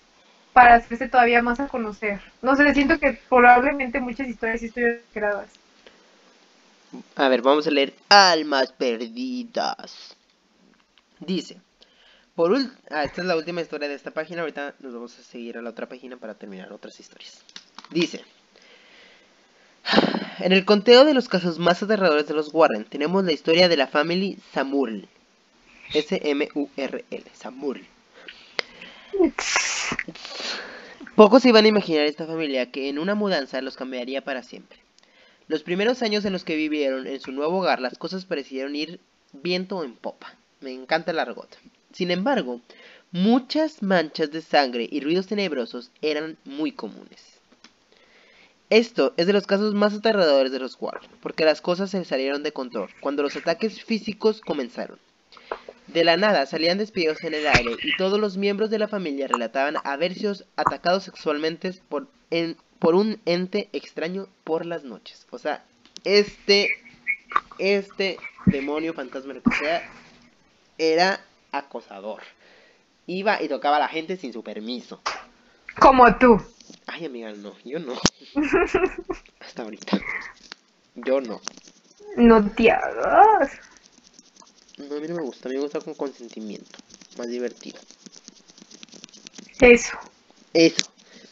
[0.53, 2.21] para hacerse todavía más a conocer.
[2.43, 5.49] No sé, siento que probablemente muchas historias sí estuvieron creadas.
[7.15, 10.17] A ver, vamos a leer Almas Perdidas.
[11.21, 11.61] Dice,
[12.35, 15.23] por ul- ah, esta es la última historia de esta página, ahorita nos vamos a
[15.23, 17.43] seguir a la otra página para terminar otras historias.
[17.91, 18.25] Dice,
[20.41, 23.77] en el conteo de los casos más aterradores de los Warren, tenemos la historia de
[23.77, 25.07] la family Samurl.
[25.93, 27.85] S-M-U-R-L, Samurl.
[31.17, 34.79] Pocos iban a imaginar esta familia que en una mudanza los cambiaría para siempre.
[35.49, 39.01] Los primeros años en los que vivieron en su nuevo hogar, las cosas parecieron ir
[39.33, 40.35] viento en popa.
[40.61, 41.59] Me encanta el argot.
[41.93, 42.61] Sin embargo,
[43.11, 47.41] muchas manchas de sangre y ruidos tenebrosos eran muy comunes.
[48.71, 52.45] Esto es de los casos más aterradores de los Warren, porque las cosas se salieron
[52.45, 54.99] de control cuando los ataques físicos comenzaron.
[55.93, 59.27] De la nada salían despidos en el aire y todos los miembros de la familia
[59.29, 65.27] relataban haber sido atacados sexualmente por, en- por un ente extraño por las noches.
[65.31, 65.65] O sea,
[66.05, 66.69] este,
[67.59, 69.83] este demonio fantasma, lo que sea,
[70.79, 71.21] era
[71.53, 72.23] acosador.
[73.07, 75.01] Iba y tocaba a la gente sin su permiso.
[75.79, 76.41] Como tú.
[76.87, 77.95] Ay, amiga, no, yo no.
[79.41, 79.99] Hasta ahorita.
[80.95, 81.41] Yo no.
[82.17, 83.51] No te hagas.
[84.89, 86.79] No, a mí no me gusta, a mí me gusta con consentimiento.
[87.19, 87.79] Más divertido.
[89.61, 89.99] Eso,
[90.55, 90.87] Eso.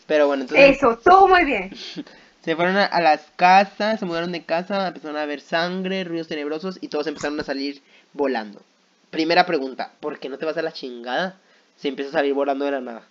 [0.06, 1.70] Pero bueno, entonces eso, todo muy bien.
[2.44, 6.28] se fueron a, a las casas, se mudaron de casa, empezaron a ver sangre, ruidos
[6.28, 7.82] tenebrosos y todos empezaron a salir
[8.12, 8.62] volando.
[9.10, 11.36] Primera pregunta, ¿por qué no te vas a la chingada
[11.76, 13.02] si empiezas a salir volando de la nada?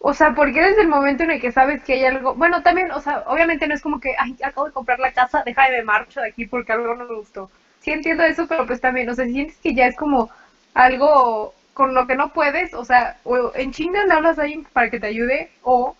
[0.00, 2.90] O sea, porque desde el momento en el que sabes que hay algo, bueno, también,
[2.90, 5.82] o sea, obviamente no es como que, ay, acabo de comprar la casa, deja de
[5.84, 7.50] marcho de aquí porque algo no me gustó.
[7.82, 10.30] Sí entiendo eso, pero pues también, o sea, si sientes que ya es como
[10.74, 14.64] algo con lo que no puedes, o sea, o en chinga le hablas a alguien
[14.72, 15.96] para que te ayude, o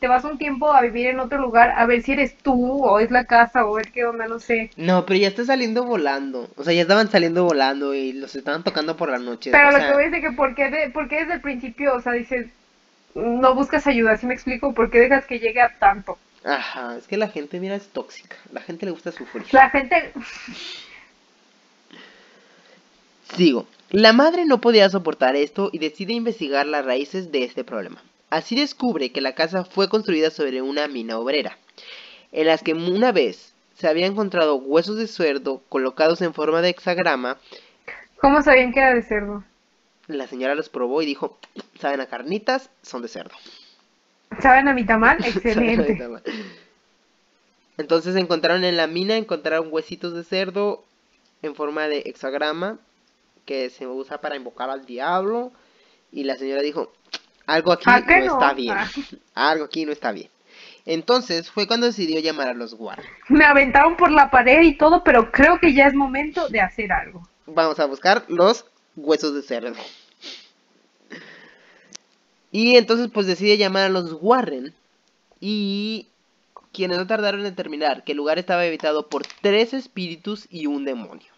[0.00, 3.00] te vas un tiempo a vivir en otro lugar a ver si eres tú, o
[3.00, 4.70] es la casa, o ver qué onda, no sé.
[4.76, 6.48] No, pero ya está saliendo volando.
[6.56, 9.50] O sea, ya estaban saliendo volando y los estaban tocando por la noche.
[9.50, 11.34] Pero o lo sea, que voy es de que, ¿por qué, de, por qué desde
[11.34, 12.46] el principio, o sea, dices,
[13.14, 14.74] no buscas ayuda, ¿sí me explico?
[14.74, 16.18] ¿Por qué dejas que llegue a tanto?
[16.44, 18.36] Ajá, es que la gente, mira, es tóxica.
[18.52, 19.44] La gente le gusta sufrir.
[19.52, 20.12] La gente,
[23.34, 23.66] Sigo.
[23.90, 28.02] La madre no podía soportar esto y decide investigar las raíces de este problema.
[28.30, 31.56] Así descubre que la casa fue construida sobre una mina obrera,
[32.32, 36.70] en las que una vez se había encontrado huesos de cerdo colocados en forma de
[36.70, 37.38] hexagrama.
[38.20, 39.44] ¿cómo sabían que era de cerdo?
[40.08, 41.38] La señora los probó y dijo,
[41.80, 43.34] saben a carnitas, son de cerdo.
[44.40, 45.18] ¿Saben a mi tamal?
[45.22, 45.94] Saben a Excelente.
[45.96, 46.22] tamal.
[47.76, 50.84] Entonces encontraron en la mina, encontraron huesitos de cerdo
[51.42, 52.78] en forma de hexagrama
[53.46, 55.52] que se usa para invocar al diablo.
[56.12, 56.92] Y la señora dijo,
[57.46, 58.32] algo aquí ¿A qué no no?
[58.34, 58.76] está bien.
[58.76, 58.90] Ah.
[59.50, 60.28] Algo aquí no está bien.
[60.84, 63.06] Entonces fue cuando decidió llamar a los Warren.
[63.28, 66.92] Me aventaron por la pared y todo, pero creo que ya es momento de hacer
[66.92, 67.28] algo.
[67.46, 69.74] Vamos a buscar los huesos de cerdo.
[72.52, 74.74] Y entonces pues decide llamar a los Warren.
[75.40, 76.08] Y
[76.72, 80.84] quienes no tardaron en determinar que el lugar estaba habitado por tres espíritus y un
[80.84, 81.32] demonio.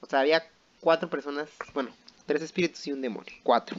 [0.00, 0.44] O sea, había
[0.82, 1.90] cuatro personas, bueno,
[2.26, 3.76] tres espíritus y un demonio, cuatro.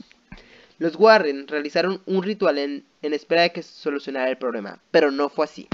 [0.80, 5.12] Los Warren realizaron un ritual en, en espera de que se solucionara el problema, pero
[5.12, 5.70] no fue así.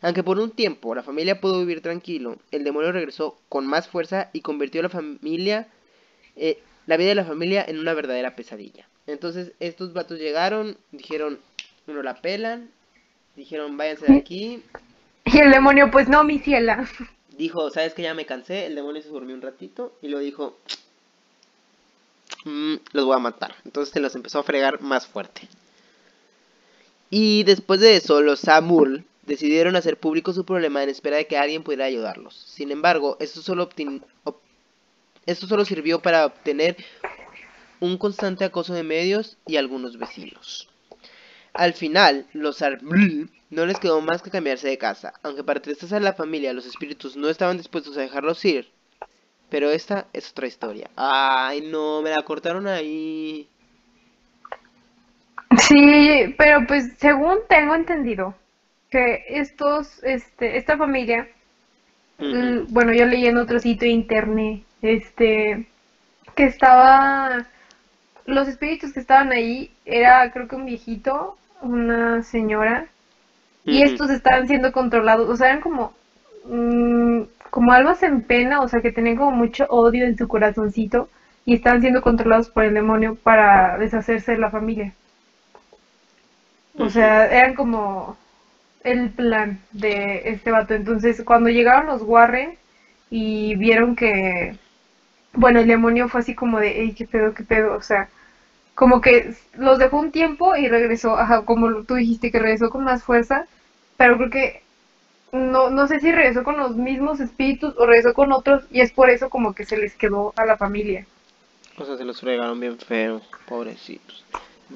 [0.00, 4.30] Aunque por un tiempo la familia pudo vivir tranquilo, el demonio regresó con más fuerza
[4.32, 5.66] y convirtió la familia,
[6.36, 8.86] eh, la vida de la familia en una verdadera pesadilla.
[9.06, 11.38] Entonces estos vatos llegaron, dijeron,
[11.86, 12.70] no la pelan,
[13.34, 14.62] dijeron váyanse de aquí,
[15.24, 16.86] Y el demonio, pues no, mi ciela.
[17.36, 20.58] dijo, sabes que ya me cansé, el demonio se durmió un ratito y luego dijo,
[22.44, 23.54] "Mm, los voy a matar.
[23.64, 25.48] Entonces se los empezó a fregar más fuerte.
[27.10, 31.36] Y después de eso, los Samul decidieron hacer público su problema en espera de que
[31.36, 32.34] alguien pudiera ayudarlos.
[32.34, 33.68] Sin embargo, esto solo,
[35.26, 36.76] esto solo sirvió para obtener
[37.80, 40.68] un constante acoso de medios y algunos vecinos.
[41.54, 45.94] Al final, los Samul no les quedó más que cambiarse de casa, aunque para tristeza
[45.94, 48.68] de la familia los espíritus no estaban dispuestos a dejarlos ir.
[49.50, 50.90] Pero esta es otra historia.
[50.96, 53.48] Ay, no, me la cortaron ahí.
[55.58, 58.34] Sí, pero pues según tengo entendido
[58.90, 61.28] que estos, este, esta familia,
[62.18, 65.66] bueno, yo leí en otro sitio de internet, este,
[66.34, 67.46] que estaba,
[68.26, 72.86] los espíritus que estaban ahí era creo que un viejito, una señora,
[73.64, 75.94] y estos estaban siendo controlados, o sea, eran como
[76.46, 81.08] mm, como almas en pena, o sea, que tenían como mucho odio en su corazoncito
[81.46, 84.94] y estaban siendo controlados por el demonio para deshacerse de la familia.
[86.78, 88.16] O sea, eran como
[88.84, 90.74] el plan de este vato.
[90.74, 92.58] Entonces, cuando llegaron los Warren
[93.10, 94.58] y vieron que,
[95.34, 98.08] bueno, el demonio fue así como de, hey, qué pedo, qué pedo, o sea,
[98.74, 102.84] como que los dejó un tiempo y regresó, ajá, como tú dijiste, que regresó con
[102.84, 103.46] más fuerza,
[103.96, 104.62] pero creo que
[105.32, 108.92] no, no sé si regresó con los mismos espíritus o regresó con otros y es
[108.92, 111.06] por eso como que se les quedó a la familia.
[111.76, 114.24] O sea, se los fregaron bien feo, pobrecitos.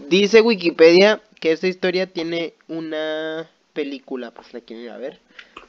[0.09, 5.21] Dice Wikipedia que esta historia tiene una película, pues la quieren ir a ver.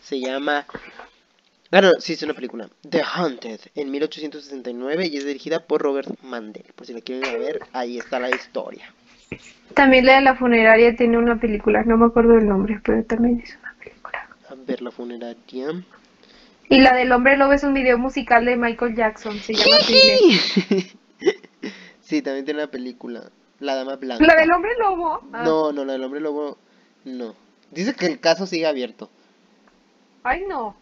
[0.01, 0.65] Se llama...
[1.71, 2.67] Ah, no, sí, es una película.
[2.89, 6.65] The Haunted, en 1869 y es dirigida por Robert Mandel.
[6.75, 8.91] Por si la quieren ver, ahí está la historia.
[9.75, 13.41] También la de la funeraria tiene una película, no me acuerdo del nombre, pero también
[13.43, 14.27] es una película.
[14.49, 15.83] A ver la funeraria.
[16.69, 19.77] Y la del hombre lobo es un video musical de Michael Jackson, se llama
[22.01, 23.29] sí, también tiene una película.
[23.59, 24.25] La dama blanca.
[24.25, 25.21] ¿La del hombre lobo?
[25.33, 25.43] Ah.
[25.43, 26.57] No, no, la del hombre lobo
[27.05, 27.35] no.
[27.71, 29.09] Dice que el caso sigue abierto.
[30.23, 30.75] Ay, no.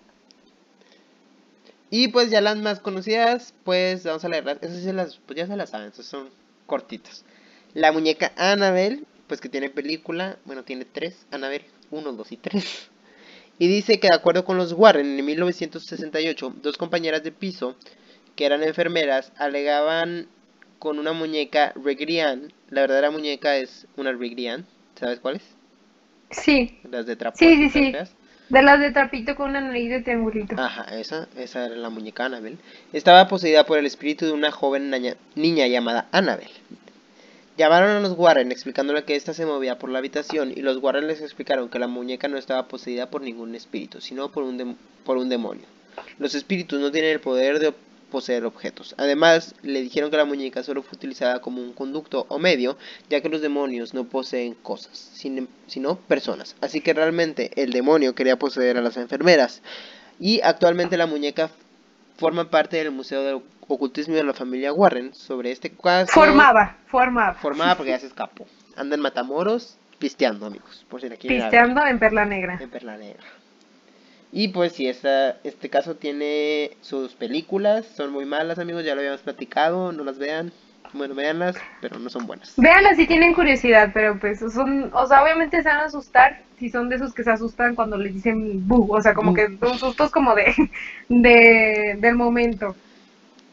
[1.89, 4.57] Y pues ya las más conocidas, pues vamos a leerlas.
[4.61, 6.29] Esas las, pues ya se las saben, esas son
[6.65, 7.23] cortitas.
[7.73, 12.89] La muñeca Annabelle, pues que tiene película, bueno, tiene tres, Annabelle, uno, dos y tres.
[13.59, 17.75] Y dice que de acuerdo con los Warren, en 1968, dos compañeras de piso,
[18.35, 20.27] que eran enfermeras, alegaban
[20.77, 22.53] con una muñeca Regrian.
[22.69, 24.67] La verdadera muñeca es una Regrian,
[24.99, 25.43] ¿sabes cuál es?
[26.29, 26.77] Sí.
[26.91, 27.37] Las de trapo.
[27.37, 28.13] Sí, sí, ¿están sí.
[28.49, 30.55] De las de trapito con una nariz de triangulito.
[30.57, 32.57] Ajá, esa, esa era la muñeca Annabelle.
[32.93, 34.93] Estaba poseída por el espíritu de una joven
[35.35, 36.53] niña llamada Annabelle.
[37.57, 41.07] Llamaron a los Warren explicándole que ésta se movía por la habitación y los Warren
[41.07, 45.17] les explicaron que la muñeca no estaba poseída por ningún espíritu, sino por un, por
[45.17, 45.65] un demonio.
[46.19, 47.73] Los espíritus no tienen el poder de
[48.11, 48.95] poseer objetos.
[48.97, 52.77] Además, le dijeron que la muñeca solo fue utilizada como un conducto o medio,
[53.09, 56.55] ya que los demonios no poseen cosas, sin- sino personas.
[56.61, 59.61] Así que realmente el demonio quería poseer a las enfermeras.
[60.19, 61.49] Y actualmente la muñeca
[62.17, 65.13] forma parte del Museo del Ocultismo de la familia Warren.
[65.13, 66.11] Sobre este caso...
[66.13, 67.33] Formaba, formaba.
[67.35, 68.47] Formada porque ya se escapó.
[68.75, 70.85] Anda en Matamoros pisteando, amigos.
[70.89, 71.15] Por si la.
[71.17, 72.57] Pisteando en Perla Negra.
[72.61, 73.23] En Perla Negra.
[74.31, 79.01] Y pues si esta, este caso tiene sus películas, son muy malas amigos, ya lo
[79.01, 80.53] habíamos platicado, no las vean.
[80.93, 82.55] Bueno, véanlas, pero no son buenas.
[82.57, 86.69] Véanlas si tienen curiosidad, pero pues son, o sea, obviamente se van a asustar si
[86.69, 89.77] son de esos que se asustan cuando les dicen bu, o sea, como que son
[89.77, 90.53] sustos como de,
[91.09, 92.77] de del momento,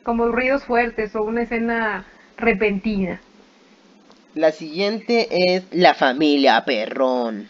[0.04, 2.06] como ruidos fuertes o una escena
[2.36, 3.24] repentina.
[4.34, 7.48] La siguiente es La familia Perrón.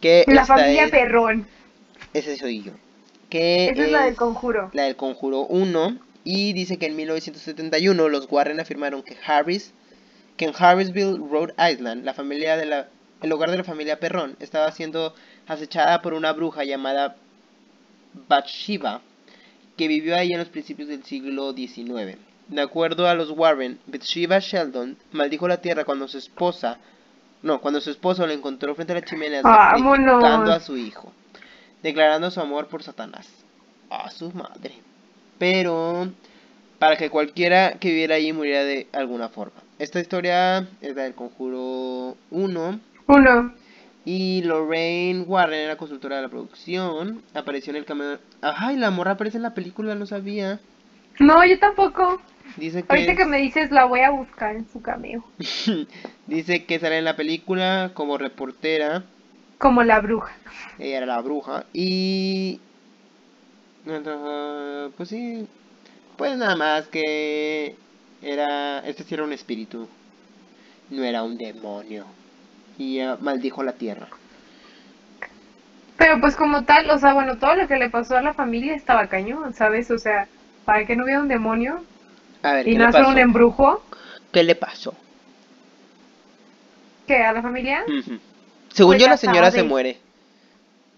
[0.00, 1.46] Que La familia es- Perrón,
[2.14, 2.72] Ese soy yo.
[3.28, 4.70] Que esa es la del conjuro.
[4.72, 9.74] la del Conjuro 1 y dice que en 1971 los Warren afirmaron que Harris
[10.36, 12.88] que en Harrisville, Rhode Island, la familia de la
[13.22, 15.14] el hogar de la familia Perrón estaba siendo
[15.46, 17.16] acechada por una bruja llamada
[18.28, 19.00] Bathsheba
[19.76, 22.18] que vivió ahí en los principios del siglo XIX.
[22.48, 26.78] De acuerdo a los Warren, Bathsheba Sheldon maldijo la tierra cuando su esposa
[27.42, 31.12] no, cuando su esposo la encontró frente a la chimenea a su hijo,
[31.84, 33.28] declarando su amor por Satanás.
[33.90, 34.74] A su madre.
[35.38, 36.08] Pero
[36.80, 39.54] para que cualquiera que viviera allí muriera de alguna forma.
[39.78, 43.54] Esta historia es la del Conjuro 1 Uno.
[44.04, 47.22] y Lorraine Warren era consultora de la producción.
[47.34, 48.18] Apareció en el cameo.
[48.42, 50.60] Ay, la morra aparece en la película, no sabía.
[51.20, 52.20] No, yo tampoco.
[52.56, 55.24] Dice que, Ahorita es- que me dices la voy a buscar en su cameo.
[56.26, 59.04] dice que sale en la película como reportera.
[59.58, 60.32] Como la bruja.
[60.78, 61.64] Ella era la bruja.
[61.72, 62.60] Y.
[64.96, 65.46] Pues sí.
[66.16, 67.76] Pues nada más que.
[68.22, 68.80] Era.
[68.80, 69.88] Este sí era un espíritu.
[70.90, 72.04] No era un demonio.
[72.78, 74.08] Y maldijo la tierra.
[75.96, 78.74] Pero pues como tal, o sea, bueno, todo lo que le pasó a la familia
[78.74, 79.90] estaba cañón, ¿sabes?
[79.90, 80.26] O sea,
[80.64, 81.84] para que no hubiera un demonio
[82.42, 83.82] A ver, y ¿qué no hacer un embrujo,
[84.32, 84.94] ¿Qué le pasó?
[87.06, 87.84] que a la familia.
[88.74, 89.96] Según Pues yo, la señora se muere.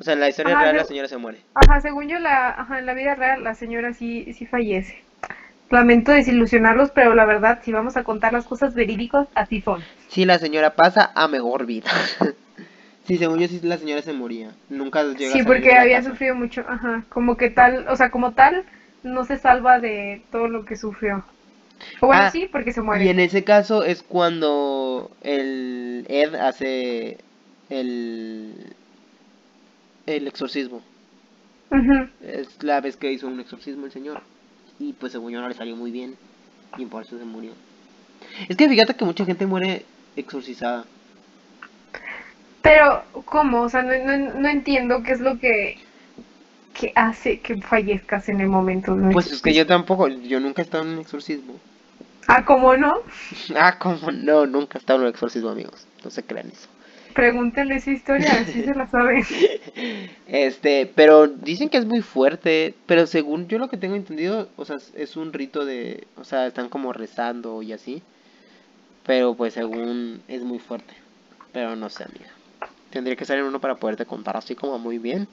[0.01, 1.39] O sea, en la historia Ajá, real, la señora se muere.
[1.55, 4.97] ajá, según yo, la, ajá, en la vida real, la señora sí, sí fallece.
[5.70, 9.83] Lamento desilusionarlos, pero la verdad, si vamos a contar las cosas verídicas, así son.
[10.09, 11.91] Sí, la señora pasa a mejor vida.
[13.07, 14.51] sí, según yo, sí, la señora se moría.
[14.68, 16.11] Nunca llega Sí, porque había casa.
[16.11, 18.64] sufrido mucho, ajá, como que tal, o sea, como tal,
[19.03, 21.24] no se salva de todo lo que sufrió.
[22.01, 23.11] O bueno, Ah, sí, porque se Y muere.
[23.11, 27.18] en ese caso es cuando el Ed hace
[27.70, 28.74] el
[30.06, 30.82] el exorcismo.
[32.22, 34.22] Es la vez que hizo un exorcismo el señor.
[34.78, 36.16] Y pues según yo no le salió muy bien.
[36.78, 37.52] Y por eso se murió.
[38.48, 40.84] Es que fíjate que mucha gente muere exorcizada.
[42.62, 43.62] Pero, ¿cómo?
[43.62, 45.78] O sea, no, no, no entiendo qué es lo que,
[46.74, 48.96] que hace que fallezcas en el momento.
[48.96, 51.54] de Pues es que yo tampoco, yo nunca he estado en un exorcismo.
[52.26, 52.94] Ah, ¿cómo no?
[53.56, 55.86] Ah, como no, nunca he estado en un exorcismo, amigos.
[56.04, 56.68] No se crean eso.
[57.16, 59.24] Pregúntenle esa historia, a ver si se la saben.
[60.26, 64.64] Este, pero dicen que es muy fuerte, pero según yo lo que tengo entendido, o
[64.64, 68.02] sea, es- un rito de, o sea, están como rezando y así.
[69.06, 70.94] Pero pues según es muy fuerte.
[71.52, 72.30] Pero no sé, amiga.
[72.90, 75.28] Tendría que ser uno para poderte contar así como muy bien.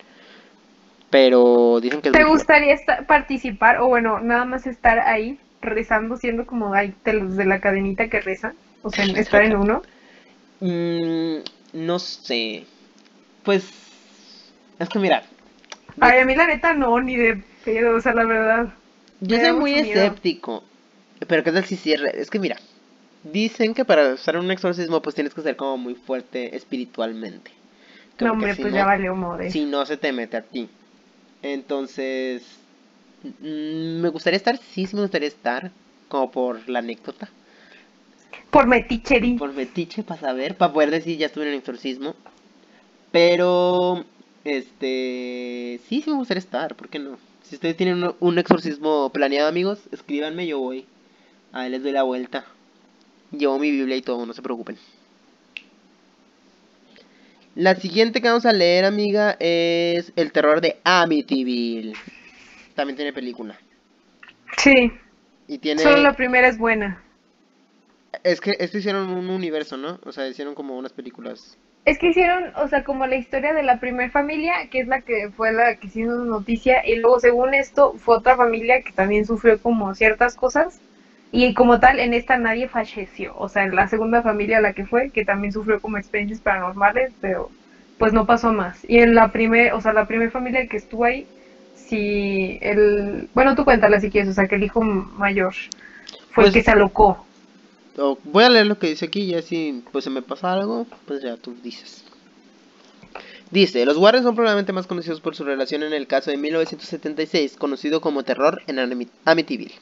[1.10, 2.76] Pero dicen que es ¿Te muy gustaría
[3.08, 7.60] participar o bueno, nada más estar ahí rezando, siendo como ay, de los de la
[7.60, 8.54] cadenita que rezan?
[8.84, 9.82] O sea, estar en uno.
[10.62, 11.44] Mm,
[11.74, 12.68] no sé.
[13.44, 13.66] Pues
[14.80, 15.28] es que mira,
[16.00, 18.74] Ay, a mí la neta no, ni de pedo, o sea, la verdad.
[19.20, 20.02] Yo soy muy miedo.
[20.06, 20.64] escéptico.
[21.28, 22.12] Pero qué tal si cierre.
[22.22, 22.58] Es que mira,
[23.24, 27.52] dicen que para hacer un exorcismo pues tienes que ser como muy fuerte espiritualmente.
[28.18, 29.50] Como No, hombre, si pues no- ya valió mode.
[29.50, 30.70] Si no se te mete a ti.
[31.42, 32.44] Entonces,
[33.24, 35.74] mm, me gustaría estar, sí, sí me gustaría estar,
[36.10, 37.34] como por la anécdota,
[38.50, 39.38] Por meticherí.
[39.38, 42.16] por metiche, para saber, para poder decir ya estuve en el exorcismo.
[43.12, 44.06] Pero,
[44.44, 47.18] este, sí, sí me gustaría estar, ¿por qué no?
[47.44, 50.86] Si ustedes tienen un, un exorcismo planeado, amigos, escríbanme, yo voy.
[51.52, 52.46] Ahí les doy la vuelta.
[53.32, 54.78] Llevo mi Biblia y todo, no se preocupen.
[57.56, 61.94] La siguiente que vamos a leer, amiga, es El terror de Amityville.
[62.74, 63.56] También tiene película.
[64.58, 64.92] Sí,
[65.48, 65.82] Y tiene...
[65.84, 67.04] solo la primera es buena.
[68.24, 70.00] Es que esto hicieron un universo, ¿no?
[70.04, 71.58] O sea, hicieron como unas películas.
[71.86, 75.02] Es que hicieron, o sea, como la historia de la primer familia, que es la
[75.02, 79.26] que fue la que hizo noticia, y luego según esto fue otra familia que también
[79.26, 80.80] sufrió como ciertas cosas,
[81.32, 84.86] y como tal en esta nadie falleció, o sea, en la segunda familia la que
[84.86, 87.50] fue, que también sufrió como experiencias paranormales, pero
[87.98, 88.80] pues no pasó más.
[88.88, 91.26] Y en la primer, o sea, la primera familia que estuvo ahí,
[91.76, 95.54] sí, el, bueno, tú cuéntala si quieres, o sea, que el hijo mayor
[96.32, 97.26] fue el Pues- que se alocó.
[98.24, 101.22] Voy a leer lo que dice aquí, ya si pues se me pasa algo, pues
[101.22, 102.04] ya tú dices.
[103.52, 107.56] Dice, los Warren son probablemente más conocidos por su relación en el caso de 1976,
[107.56, 109.76] conocido como terror en Ami- Amityville,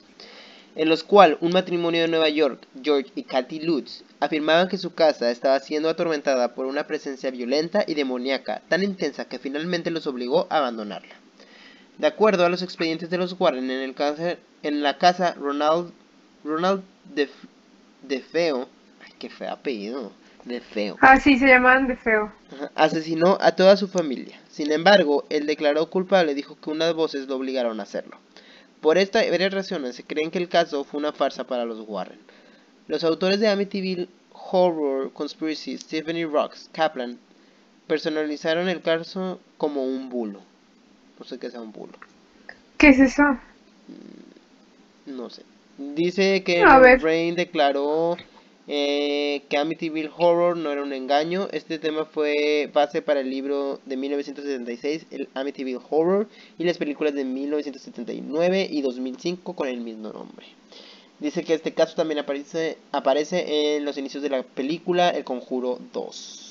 [0.76, 4.94] en los cual un matrimonio de Nueva York, George y Kathy Lutz, afirmaban que su
[4.94, 10.06] casa estaba siendo atormentada por una presencia violenta y demoníaca tan intensa que finalmente los
[10.06, 11.16] obligó a abandonarla.
[11.98, 15.92] De acuerdo a los expedientes de los Warren, en, el casa, en la casa Ronald,
[16.44, 16.82] Ronald
[17.16, 17.30] de,
[18.02, 18.68] de Feo,
[19.06, 20.12] ay, qué feo apellido,
[20.46, 22.32] de Feo, Ah, sí, se llamaban de feo.
[22.76, 24.40] Asesinó a toda su familia.
[24.50, 28.18] Sin embargo, él declaró culpable y dijo que unas voces lo obligaron a hacerlo.
[28.82, 31.88] Por esta y varias razones se creen que el caso fue una farsa para los
[31.88, 32.20] Warren.
[32.88, 36.26] Los autores de Amityville Horror Conspiracy, Stephen E.
[36.26, 37.20] Rocks Kaplan,
[37.86, 40.42] personalizaron el caso como un bulo.
[41.20, 41.94] No sé qué sea un bulo.
[42.78, 43.24] ¿Qué es eso?
[45.06, 45.44] No sé.
[45.78, 46.64] Dice que.
[46.64, 48.18] Rain declaró
[48.68, 51.48] eh, que Amityville Horror no era un engaño.
[51.52, 57.14] Este tema fue base para el libro de 1976, el Amityville Horror, y las películas
[57.14, 60.46] de 1979 y 2005 con el mismo nombre.
[61.20, 65.80] Dice que este caso también aparece, aparece en los inicios de la película El Conjuro
[65.94, 66.48] 2.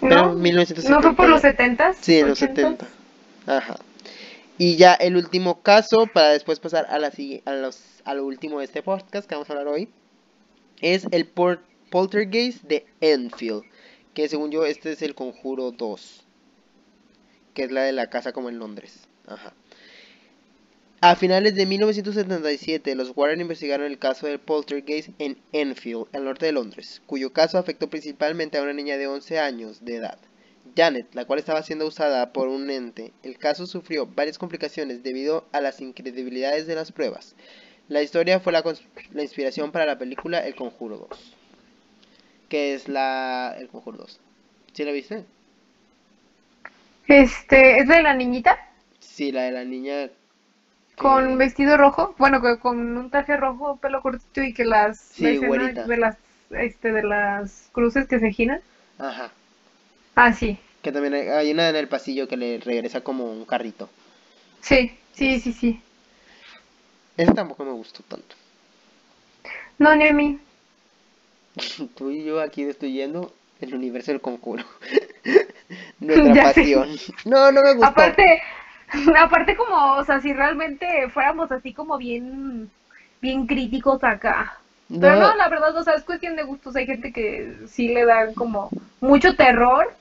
[0.00, 0.34] Pero ¿No?
[0.34, 0.90] 1970.
[0.96, 1.96] ¿No fue por los setentas?
[2.00, 2.86] Sí, en los 70.
[3.46, 3.76] Ajá.
[4.58, 7.10] Y ya el último caso, para después pasar a, la,
[7.44, 9.88] a, los, a lo último de este podcast que vamos a hablar hoy,
[10.80, 13.62] es el por- poltergeist de Enfield.
[14.14, 16.24] Que según yo, este es el conjuro 2.
[17.54, 19.08] Que es la de la casa como en Londres.
[21.02, 26.44] A finales de 1977, los Warren investigaron el caso del poltergeist en Enfield, al norte
[26.46, 30.18] de Londres, cuyo caso afectó principalmente a una niña de 11 años de edad.
[30.76, 35.46] Janet, la cual estaba siendo usada por un ente, el caso sufrió varias complicaciones debido
[35.52, 37.34] a las incredibilidades de las pruebas.
[37.88, 38.62] La historia fue la,
[39.12, 41.36] la inspiración para la película El Conjuro 2,
[42.50, 43.56] que es la...
[43.58, 44.20] El Conjuro 2.
[44.74, 45.24] ¿Sí la viste?
[47.06, 48.58] Este, ¿es de la niñita?
[48.98, 50.08] Sí, la de la niña...
[50.08, 50.12] que-
[50.96, 55.72] Con vestido rojo, bueno, con un traje rojo, pelo cortito y que las Sí, la
[55.72, 56.16] de las
[56.50, 58.60] este de las cruces que se giran.
[58.98, 59.30] Ajá.
[60.16, 60.58] Ah, sí.
[60.82, 63.88] Que también hay, hay una en el pasillo que le regresa como un carrito.
[64.60, 65.80] Sí, sí, sí, sí.
[67.16, 68.34] Esa tampoco me gustó tanto.
[69.78, 70.38] No, ni a mí.
[71.96, 74.64] Tú y yo aquí destruyendo el universo del conjuro.
[76.00, 76.88] Nuestra Ya pasión.
[77.24, 77.86] No, no me gustó.
[77.86, 78.42] Aparte,
[79.18, 82.70] aparte como, o sea, si realmente fuéramos así como bien,
[83.20, 84.56] bien críticos acá.
[84.88, 85.36] Pero No.
[85.36, 86.74] la verdad, o sea, es cuestión de gustos.
[86.74, 88.70] Hay gente que sí le dan como
[89.00, 89.92] mucho terror,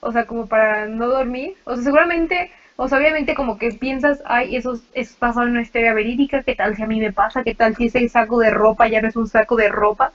[0.00, 1.54] o sea, como para no dormir.
[1.64, 5.62] O sea, seguramente, o sea, obviamente como que piensas, ay, eso es, basado en una
[5.62, 7.42] historia verídica, ¿qué tal si a mí me pasa?
[7.44, 10.12] ¿Qué tal si ese saco de ropa ya no es un saco de ropa?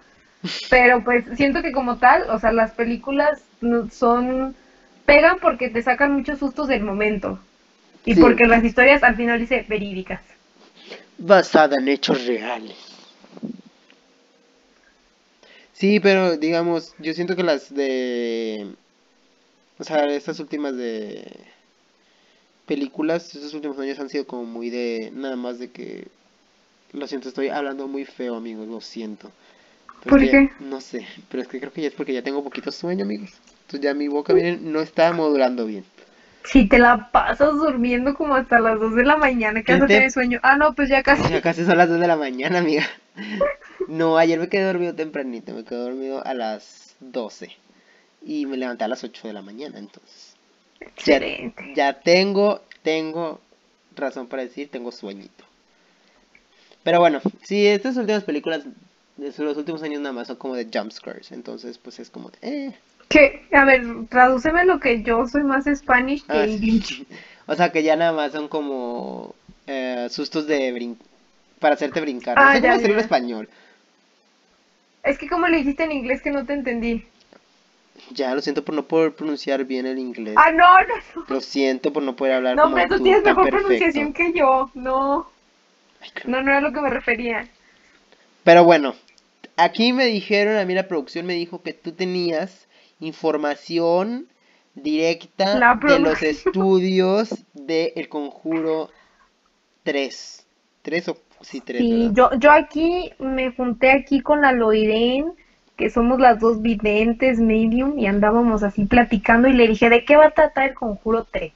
[0.70, 3.41] Pero pues siento que como tal, o sea, las películas
[3.91, 4.56] son,
[5.06, 7.39] pegan porque te sacan muchos sustos del momento.
[8.06, 8.22] Y Sí.
[8.22, 10.22] porque las historias al final dice verídicas.
[11.18, 12.76] Basada en hechos reales.
[15.72, 18.68] Sí, pero digamos, yo siento que las de...
[19.80, 21.26] O sea, estas últimas de...
[22.66, 25.12] Películas, estos últimos años han sido como muy de...
[25.14, 26.08] Nada más de que...
[26.91, 29.32] Lo siento, estoy hablando muy feo, amigos, lo siento.
[30.10, 30.49] ¿Por ya- qué?
[30.60, 33.32] no sé, pero es que creo que ya es porque ya tengo poquito sueño, amigos.
[33.62, 35.86] Entonces ya mi boca viene, no está modulando bien.
[36.45, 39.84] Si te la pasas durmiendo como hasta las 2 de la mañana, que ¿Qué vas
[39.84, 40.39] a te- tener sueño.
[40.43, 41.32] Ah, no, pues ya casi.
[41.32, 42.84] Ya casi son las 2 de la mañana, amiga.
[43.88, 47.49] No, ayer me quedé dormido tempranito, me quedé dormido a las 12
[48.26, 50.36] y me levanté a las 8 de la mañana, entonces.
[50.80, 51.74] Ya, Excelente.
[51.76, 53.39] ya tengo, tengo
[53.95, 55.45] razón para decir, tengo sueñito.
[56.84, 58.64] Pero bueno, sí, estas últimas películas
[59.18, 62.38] de los últimos años nada más son como de jumpscares, entonces pues es como, de,
[62.41, 62.76] eh.
[63.09, 67.05] Que, a ver, tradúceme lo que yo soy más Spanish que Ah, English.
[67.47, 69.36] O sea que ya nada más son como
[69.68, 70.97] eh, sustos de brin
[71.59, 72.38] para hacerte brincar.
[72.39, 73.49] Ah, no sé cómo ya, decirlo en español.
[75.03, 77.05] Es que como le dijiste en inglés que no te entendí.
[78.11, 80.36] Ya, lo siento por no poder pronunciar bien el inglés.
[80.38, 81.26] Ah, no, no, no.
[81.28, 83.68] Lo siento por no poder hablar No, como hombre, tú tú, tienes mejor perfecto.
[83.68, 84.72] pronunciación que yo.
[84.74, 85.28] No,
[86.01, 87.47] Ay, no, no era lo que me refería.
[88.44, 88.96] Pero bueno,
[89.56, 92.68] aquí me dijeron, a mí la producción me dijo que tú tenías
[93.00, 94.28] información
[94.76, 98.89] directa de los estudios de El Conjuro
[99.84, 100.46] 3.
[100.82, 105.34] 3 o sí, 3, Sí, yo, yo aquí me junté aquí con la Loirén,
[105.78, 110.18] que somos las dos videntes, medium, y andábamos así platicando y le dije, ¿de qué
[110.18, 111.54] va a tratar el Conjuro 3?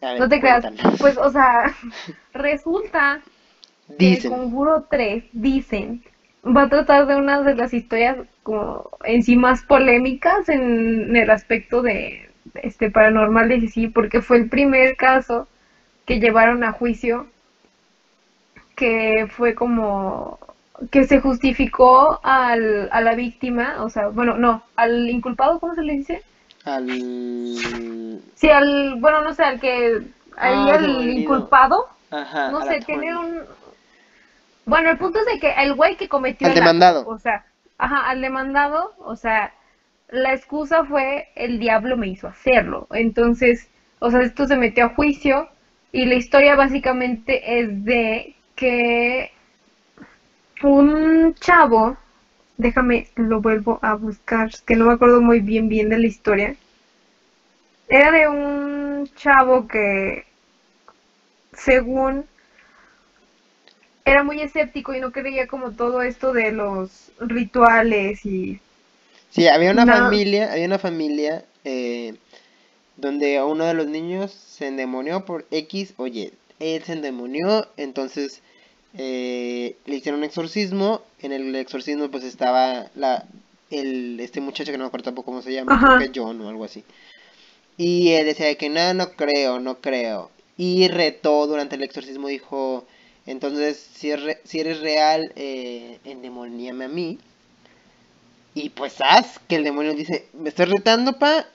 [0.00, 0.98] A ver, No te creas, cuéntanos.
[0.98, 1.74] pues, o sea,
[2.32, 3.20] resulta
[3.96, 4.30] Dicen.
[4.30, 6.02] Conjuro 3, dicen,
[6.44, 11.30] va a tratar de una de las historias como en sí más polémicas en el
[11.30, 12.28] aspecto de
[12.62, 15.46] este paranormal de sí, porque fue el primer caso
[16.06, 17.26] que llevaron a juicio
[18.74, 20.38] que fue como
[20.90, 25.82] que se justificó al, a la víctima, o sea, bueno, no, al inculpado, ¿cómo se
[25.82, 26.22] le dice?
[26.64, 26.86] Al...
[28.34, 30.00] Sí, al, bueno, no sé, al que,
[30.36, 33.40] ahí Ah, al inculpado, Ajá, no sé, tiene un...
[34.68, 37.08] Bueno, el punto es de que el güey que cometió Al el acto, demandado.
[37.08, 37.46] o sea,
[37.78, 39.54] ajá, al demandado, o sea,
[40.10, 42.86] la excusa fue el diablo me hizo hacerlo.
[42.90, 45.48] Entonces, o sea, esto se metió a juicio
[45.90, 49.30] y la historia básicamente es de que
[50.62, 51.96] un chavo,
[52.58, 56.56] déjame, lo vuelvo a buscar, que no me acuerdo muy bien bien de la historia.
[57.88, 60.26] Era de un chavo que,
[61.54, 62.26] según,
[64.08, 68.60] era muy escéptico y no creía como todo esto de los rituales y...
[69.30, 69.92] Sí, había una No.
[69.92, 72.14] familia, había una familia eh,
[72.96, 76.32] donde a uno de los niños se endemonió por X o Y.
[76.58, 78.40] Él se endemonió, entonces
[78.96, 81.02] eh, le hicieron un exorcismo.
[81.20, 83.24] En el exorcismo pues estaba la,
[83.70, 85.98] el, este muchacho que no me acuerdo tampoco cómo se llama, Ajá.
[85.98, 86.84] creo que John o algo así.
[87.76, 90.30] Y él decía de que no, no creo, no creo.
[90.56, 92.84] Y retó durante el exorcismo, dijo,
[93.30, 97.18] entonces si, es re- si eres real, eh, endemoníame a mí.
[98.54, 101.46] Y pues haz que el demonio dice, me estoy retando, pa.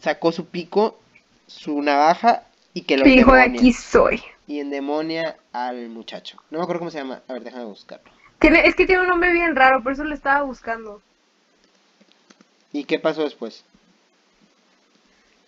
[0.00, 0.98] Sacó su pico,
[1.46, 4.22] su navaja y que lo Hijo de aquí soy.
[4.46, 6.36] y endemonia al muchacho.
[6.50, 7.22] No me acuerdo cómo se llama.
[7.28, 8.10] A ver, déjame buscarlo.
[8.38, 11.02] Tiene, es que tiene un nombre bien raro, por eso lo estaba buscando.
[12.72, 13.64] ¿Y qué pasó después?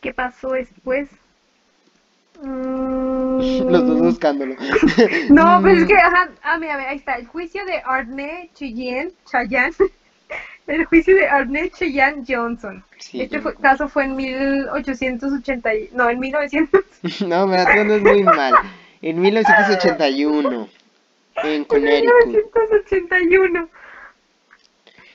[0.00, 1.08] ¿Qué pasó después?
[2.42, 3.09] Mm,
[3.70, 4.56] Los dos buscándolo.
[5.30, 9.12] No, pero es que, ajá, ah, mira, mira, ahí está, el juicio de Arne Cheyenne,
[9.30, 9.74] Chayanne,
[10.66, 12.84] el juicio de Arne Cheyenne Johnson.
[12.98, 16.80] Sí, este fue- caso fue en 1880, y- no, en 1900,
[17.26, 18.54] No, me es muy mal.
[19.02, 20.68] En 1981,
[21.42, 22.26] en Connecticut.
[22.26, 23.68] 1981.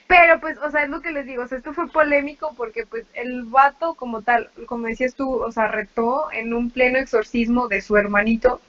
[0.07, 2.85] Pero pues, o sea, es lo que les digo, o sea, esto fue polémico porque
[2.85, 7.67] pues el vato como tal, como decías tú, o sea, retó en un pleno exorcismo
[7.67, 8.61] de su hermanito,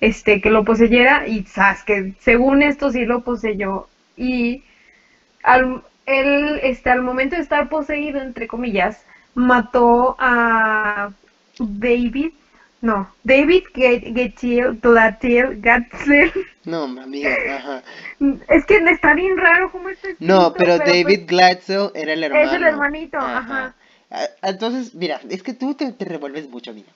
[0.00, 4.64] este, que lo poseyera y sabes que según esto sí lo poseyó y
[5.42, 11.10] al, él, este, al momento de estar poseído, entre comillas, mató a
[11.58, 12.32] David,
[12.82, 16.32] no, David Glatil, Gatzel.
[16.64, 17.82] No, amiga, ajá.
[18.48, 22.22] Es que está bien raro cómo está escrito, No, pero David pues, Glatzel era el
[22.24, 22.44] hermano.
[22.46, 23.74] es el hermanito, ajá.
[24.10, 26.88] Ah, Entonces, mira, es que tú te, te revuelves mucho, amiga.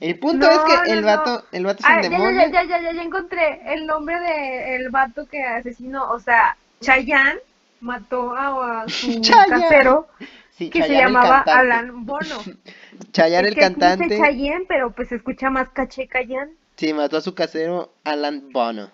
[0.00, 1.06] El punto No, es que no, el no.
[1.06, 2.46] vato, el vato se Ah, ya, ya, endemonia.
[2.48, 7.40] ya, ya, ya, ya encontré el nombre de el vato que asesinó, o sea, Chayanne
[7.80, 10.06] mató a, a su casero
[10.50, 11.50] Sí, que se llamaba cantante.
[11.52, 12.36] Alan Bono.
[13.12, 14.18] Chayanne Es el que aquí dice cantante.
[14.18, 16.52] Chayanne, pero pues se escucha más caché Chayanne.
[16.76, 18.90] Sí, mató a su casero Alan Bono.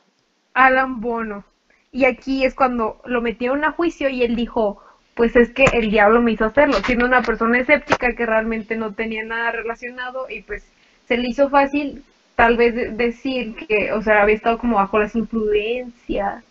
[0.55, 1.45] Alan Bono.
[1.93, 4.83] Y aquí es cuando lo metieron a juicio y él dijo,
[5.15, 8.93] pues es que el diablo me hizo hacerlo, siendo una persona escéptica que realmente no
[8.95, 10.65] tenía nada relacionado y pues
[11.09, 14.99] se le hizo fácil tal vez de- decir que, o sea, había estado como bajo
[14.99, 16.45] las influencias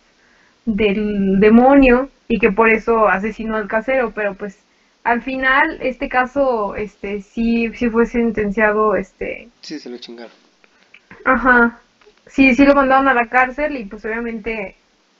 [0.66, 4.58] del demonio y que por eso asesinó al casero, pero pues
[5.04, 10.32] al final este caso este sí sí fue sentenciado este Sí, se lo chingaron.
[11.24, 11.80] Ajá.
[12.26, 14.76] Sí, sí lo mandaron a la cárcel y pues obviamente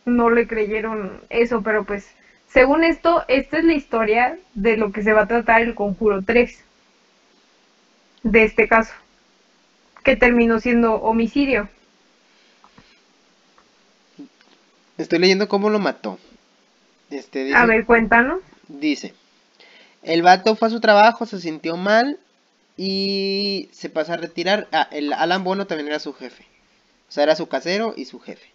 [0.06, 2.14] no le creyeron eso, pero pues
[2.48, 6.22] según esto, esta es la historia de lo que se va a tratar el Conjuro
[6.22, 6.64] 3
[8.22, 8.92] de este caso,
[10.04, 11.68] que terminó siendo homicidio.
[14.98, 16.18] Estoy leyendo cómo lo mató.
[17.10, 18.40] Este dice, A ver, cuéntanos.
[18.68, 19.14] dice,
[20.02, 22.18] el vato fue a su trabajo, se sintió mal
[22.76, 24.68] y se pasó a retirar.
[24.72, 26.44] Ah, el Alan Bono también era su jefe.
[27.08, 28.50] O sea, era su casero y su jefe.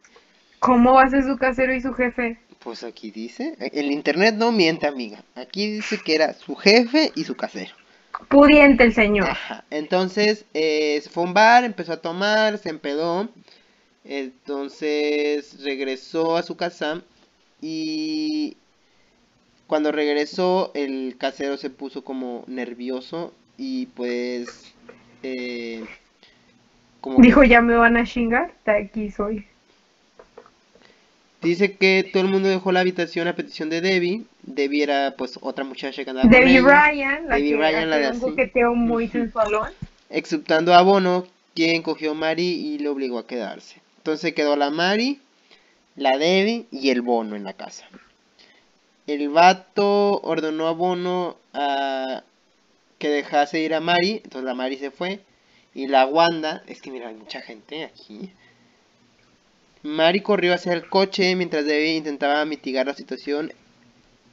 [0.59, 2.37] ¿Cómo va a ser su casero y su jefe?
[2.59, 5.23] Pues aquí dice, el internet no miente, amiga.
[5.35, 7.73] Aquí dice que era su jefe y su casero.
[8.27, 9.29] Pudiente el señor.
[9.29, 9.63] Ajá.
[9.71, 13.29] Entonces, eh, se fue a un bar, empezó a tomar, se empedó.
[14.03, 17.01] Entonces, regresó a su casa
[17.61, 18.57] y
[19.67, 24.73] cuando regresó, el casero se puso como nervioso y pues...
[25.23, 25.85] eh,
[26.99, 29.45] como que- Dijo, ya me van a chingar, de aquí soy.
[31.41, 34.23] Dice que todo el mundo dejó la habitación a petición de Debbie.
[34.43, 37.89] Debbie era pues otra muchacha que andaba con Debbie ella, Ryan, la Debbie que Ryan,
[37.89, 38.21] la de un así.
[38.21, 39.69] coqueteo muy sensualón.
[40.09, 41.25] exceptando a Bono,
[41.55, 43.81] quien cogió a Mari y le obligó a quedarse.
[44.01, 45.21] Entonces quedó la Mari,
[45.95, 47.85] la Debbie y el Bono en la casa.
[49.05, 52.23] El vato ordenó a Bono a
[52.97, 55.19] que dejase ir a Mari, entonces la Mari se fue.
[55.75, 58.31] Y la Wanda, es que mira, hay mucha gente aquí.
[59.83, 63.53] Mari corrió hacia el coche mientras Debbie intentaba mitigar la situación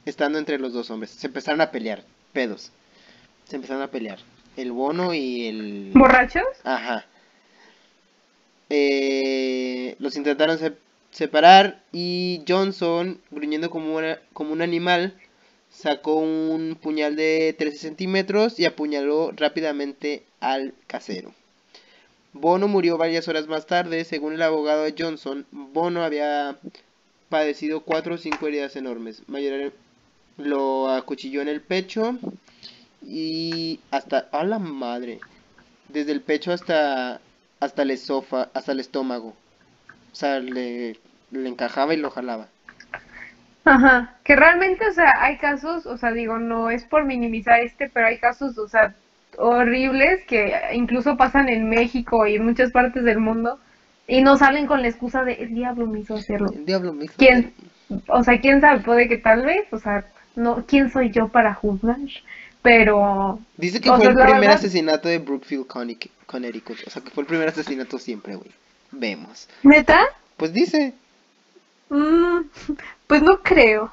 [0.03, 1.11] estando entre los dos hombres.
[1.11, 2.03] Se empezaron a pelear,
[2.33, 2.71] pedos.
[3.43, 4.17] Se empezaron a pelear.
[4.57, 5.91] El Bono y el...
[5.93, 6.47] ¿Borrachos?
[6.63, 7.05] Ajá.
[8.69, 10.73] Eh, los intentaron se-
[11.11, 13.99] separar y Johnson, gruñendo como,
[14.33, 15.13] como un animal,
[15.71, 21.33] sacó un puñal de 13 centímetros y apuñaló rápidamente al casero.
[22.33, 25.45] Bono murió varias horas más tarde, según el abogado de Johnson.
[25.51, 26.57] Bono había
[27.29, 29.23] padecido cuatro o cinco heridas enormes.
[29.27, 29.73] Mayor
[30.37, 32.17] lo acuchilló en el pecho
[33.05, 35.19] y hasta a la madre,
[35.89, 37.19] desde el pecho hasta
[37.59, 39.29] hasta el esofa, hasta el estómago.
[40.11, 40.99] O sea, le,
[41.31, 42.47] le encajaba y lo jalaba.
[43.65, 47.89] Ajá, que realmente, o sea, hay casos, o sea, digo, no es por minimizar este,
[47.89, 48.95] pero hay casos, o sea,
[49.37, 53.59] horribles que incluso pasan en México y en muchas partes del mundo
[54.07, 56.51] y no salen con la excusa de el diablo me hizo hacerlo.
[56.51, 57.53] El diablo me hizo ¿Quién?
[58.07, 60.05] O sea, quién sabe, puede que tal vez, o sea,
[60.35, 61.97] no, ¿quién soy yo para juzgar?
[62.61, 66.77] Pero, Dice que fue sea, el primer verdad- asesinato de Brookfield, Connecticut.
[66.85, 68.51] O sea, que fue el primer asesinato siempre, güey.
[68.91, 69.47] Vemos.
[69.63, 70.01] ¿neta?
[70.37, 70.93] Pues dice,
[71.89, 72.41] Mm,
[73.07, 73.91] pues no creo.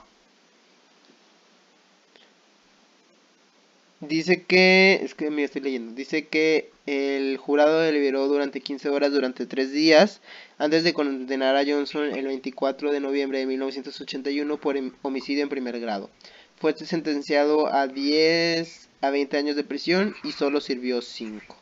[4.01, 9.11] Dice que, es que me estoy leyendo, dice que el jurado deliberó durante 15 horas
[9.13, 10.21] durante 3 días
[10.59, 15.81] antes de condenar a Johnson el 24 de noviembre de 1981 por homicidio en primer
[15.81, 16.11] grado.
[16.59, 21.57] Fue sentenciado a 10 a 20 años de prisión y solo sirvió 5.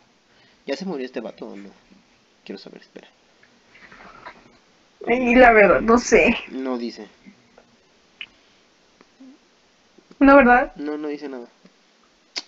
[0.67, 1.71] ¿Ya se murió este vato o no?
[2.45, 3.09] Quiero saber, espera.
[5.07, 6.37] Y la verdad, no sé.
[6.51, 7.09] No dice.
[10.19, 10.73] No, ¿verdad?
[10.77, 11.49] No, no dice nada.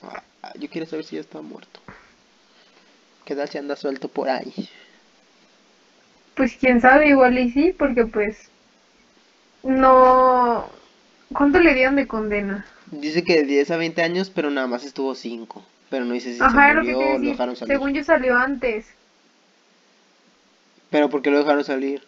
[0.03, 1.81] Ah, yo quiero saber si ya está muerto.
[3.25, 4.71] ¿Qué tal si anda suelto por ahí?
[6.37, 8.51] Pues quién sabe, igual y sí, porque pues
[9.63, 10.71] no...
[11.37, 12.65] ¿Cuánto le dieron de condena?
[12.91, 15.65] Dice que de 10 a 20 años, pero nada más estuvo 5.
[15.91, 17.75] Pero no dice si Ajá, se lo que lo dejaron salir.
[17.75, 18.87] Según yo salió antes.
[20.91, 22.03] Pero ¿por qué lo dejaron salir?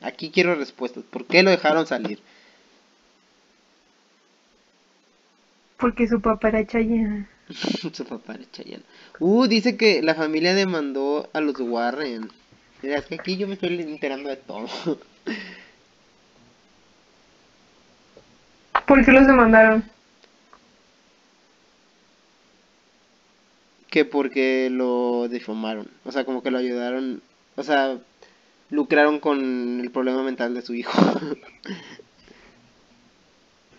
[0.00, 1.04] Aquí quiero respuestas.
[1.04, 2.20] ¿Por qué lo dejaron salir?
[5.76, 7.28] Porque su papá era Chayanne.
[7.92, 8.84] Su papá era Chayanne.
[9.18, 12.30] Uh, dice que la familia demandó a los Warren.
[12.82, 14.66] Mira, es que aquí yo me estoy enterando de todo.
[18.94, 19.82] ¿Por qué los demandaron?
[23.90, 25.88] que porque lo difamaron.
[26.04, 27.20] O sea, como que lo ayudaron.
[27.56, 27.98] O sea,
[28.70, 30.92] lucraron con el problema mental de su hijo.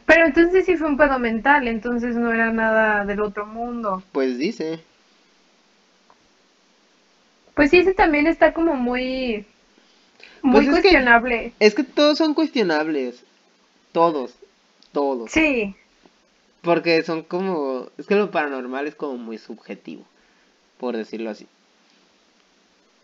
[0.06, 4.04] Pero entonces sí fue un pedo mental, entonces no era nada del otro mundo.
[4.12, 4.80] pues dice.
[7.54, 9.46] Pues sí, ese también está como muy...
[10.42, 11.54] Muy Pues es que- cuestionable.
[11.62, 13.24] Es que todos son cuestionables.
[13.94, 14.34] Todos.
[14.96, 15.30] Todos.
[15.30, 15.76] Sí,
[16.62, 17.90] Porque son como...
[17.98, 20.06] Es que lo paranormal es como muy subjetivo.
[20.78, 21.48] Por decirlo así.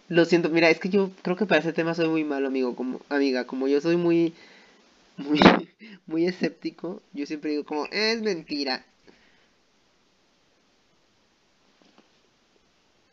[0.08, 2.78] Lo siento, mira, es que yo creo que para ese tema soy muy malo, amigo,
[2.78, 4.34] como amiga, como yo soy muy
[5.18, 5.40] muy
[6.08, 8.86] muy escéptico, yo siempre digo como es mentira.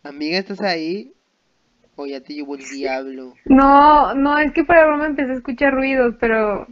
[0.05, 1.13] Amiga, ¿estás ahí?
[1.97, 3.35] O ya te llevó el diablo.
[3.45, 6.69] no, no, es que para broma empecé a escuchar ruidos, pero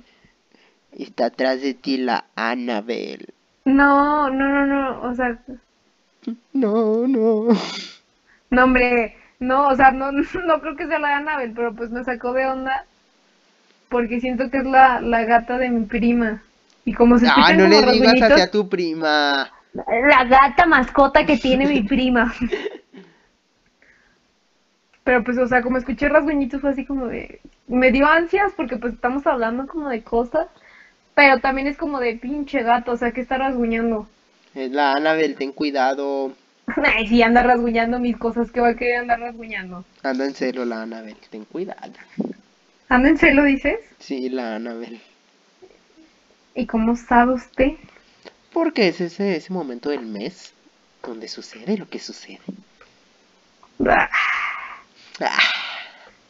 [0.97, 3.29] Está atrás de ti la Annabelle.
[3.65, 5.39] no, no, no, no, o sea,
[6.53, 7.49] No, no.
[8.51, 10.11] no, hombre, no, o sea, no,
[10.47, 12.85] no creo que sea la de Annabelle, pero pues me sacó de onda
[13.89, 16.43] porque siento que es la, la gata de mi prima.
[16.85, 19.51] Y como se Ah, no le digas hacia tu prima.
[19.75, 22.33] la gata mascota que tiene mi prima.
[25.05, 27.41] Pero pues, o sea, como escuché rasguñitos fue así como de...
[27.69, 30.49] Me dio ansias porque pues estamos hablando como de cosas,
[31.17, 34.07] pero también es como de pinche gato, o sea, que está rasguñando.
[34.55, 36.33] Es la Annabelle, ten cuidado.
[36.85, 39.85] Ay, si anda rasguñando mis cosas, ¿qué va a querer andar rasguñando?
[40.03, 41.93] Anda en celo la Annabelle, ten cuidado.
[42.91, 43.79] ¿Anda en celo, dices?
[43.99, 45.01] Sí, la Annabelle.
[46.55, 47.71] ¿Y cómo sabe usted?
[48.53, 50.53] Porque es ese, ese momento del mes
[51.03, 52.41] donde sucede lo que sucede.
[53.87, 54.09] Ah,
[55.21, 55.39] Ah,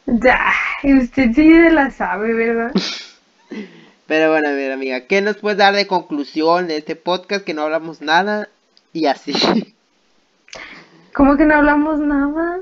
[0.05, 2.71] Ya, y usted sí la sabe, ¿verdad?
[4.07, 7.53] Pero bueno, a ver, amiga, ¿qué nos puedes dar de conclusión de este podcast que
[7.53, 8.49] no hablamos nada?
[8.93, 9.33] Y así.
[11.13, 12.59] ¿Cómo que no hablamos nada?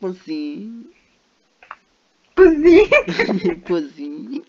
[0.00, 0.90] Pues sí.
[2.34, 2.82] Pues sí.
[3.66, 4.42] Pues sí.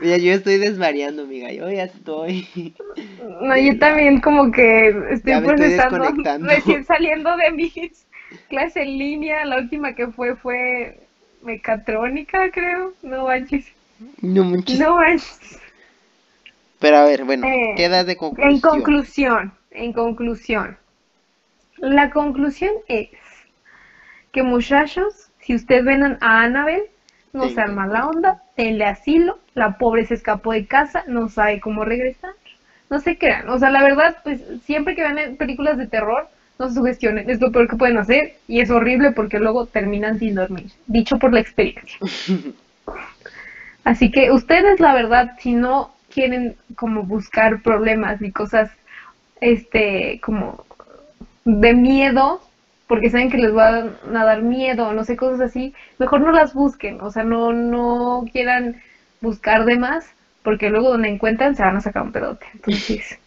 [0.00, 1.52] Mira, yo estoy desvariando, amiga.
[1.52, 2.74] Yo ya estoy.
[3.40, 6.48] No, yo también como que estoy Ya me estoy procesando, desconectando.
[6.48, 8.06] recién saliendo de mis
[8.48, 10.98] clases en línea, la última que fue fue
[11.42, 13.66] mecatrónica, creo, no manches,
[14.22, 14.78] No manches.
[14.78, 15.58] no manches.
[16.80, 18.54] Pero a ver, bueno, Eh, ¿qué das de conclusión?
[18.54, 20.76] En conclusión, en conclusión,
[21.78, 23.08] la conclusión es
[24.32, 26.90] que muchachos, si ustedes ven a Annabelle,
[27.32, 27.54] no Sí.
[27.54, 32.32] sean mala onda, denle asilo, la pobre se escapó de casa, no sabe cómo regresar,
[32.90, 36.28] no se crean, o sea, la verdad, pues siempre que ven películas de terror,
[36.58, 40.18] no se sugestionen, es lo peor que pueden hacer y es horrible porque luego terminan
[40.18, 41.98] sin dormir, dicho por la experiencia.
[43.84, 48.70] Así que ustedes, la verdad, si no quieren como buscar problemas y cosas,
[49.40, 50.64] este, como
[51.44, 52.40] de miedo,
[52.86, 56.54] porque saben que les va a dar miedo, no sé, cosas así, mejor no las
[56.54, 58.76] busquen, o sea, no, no quieran
[59.20, 60.06] buscar de más,
[60.42, 62.46] porque luego donde encuentran se van a sacar un pedote.
[62.54, 63.18] Entonces,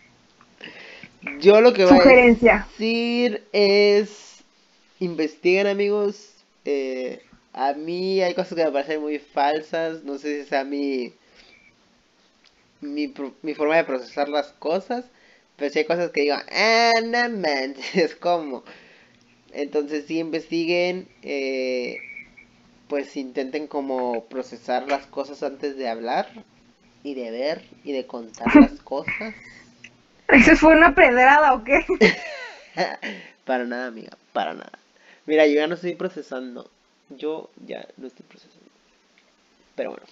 [1.39, 2.68] Yo lo que voy a sugerencia.
[2.78, 4.43] decir es
[4.99, 6.45] investiguen amigos.
[6.66, 7.26] Eh,
[7.58, 10.03] a mí hay cosas que me parecen muy falsas.
[10.03, 11.14] No sé si sea mi,
[12.82, 15.05] mi, mi forma de procesar las cosas.
[15.55, 18.64] Pero si hay cosas que digo, ah, no manches, ¿cómo?
[19.53, 21.10] Entonces sí investiguen.
[21.24, 21.97] eh,
[22.89, 26.28] pues intenten como procesar las cosas antes de hablar.
[27.03, 29.36] Y de ver y de contar las cosas.
[30.30, 31.80] ¿Eso fue una pedrada o qué?
[33.45, 34.80] para nada, amiga, para nada.
[35.26, 36.70] Mira, yo ya no estoy procesando.
[37.10, 38.70] Yo ya no estoy procesando.
[39.76, 40.05] Pero bueno.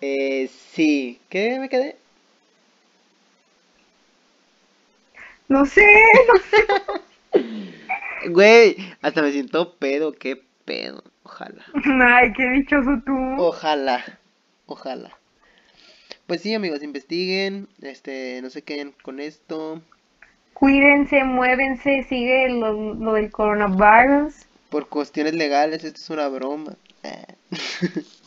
[0.00, 1.96] Eh, sí, ¿qué me quedé?
[5.48, 5.86] No sé,
[6.28, 7.42] no sé.
[8.30, 11.04] Güey, hasta me siento pedo, qué pedo.
[11.22, 11.64] Ojalá.
[12.04, 13.14] Ay, qué dichoso tú.
[13.38, 14.04] Ojalá.
[14.66, 15.16] Ojalá.
[16.26, 19.80] Pues sí, amigos, investiguen, este, no se queden con esto.
[20.52, 24.34] Cuídense, muévense, sigue lo, lo del coronavirus.
[24.70, 26.76] Por cuestiones legales, esto es una broma.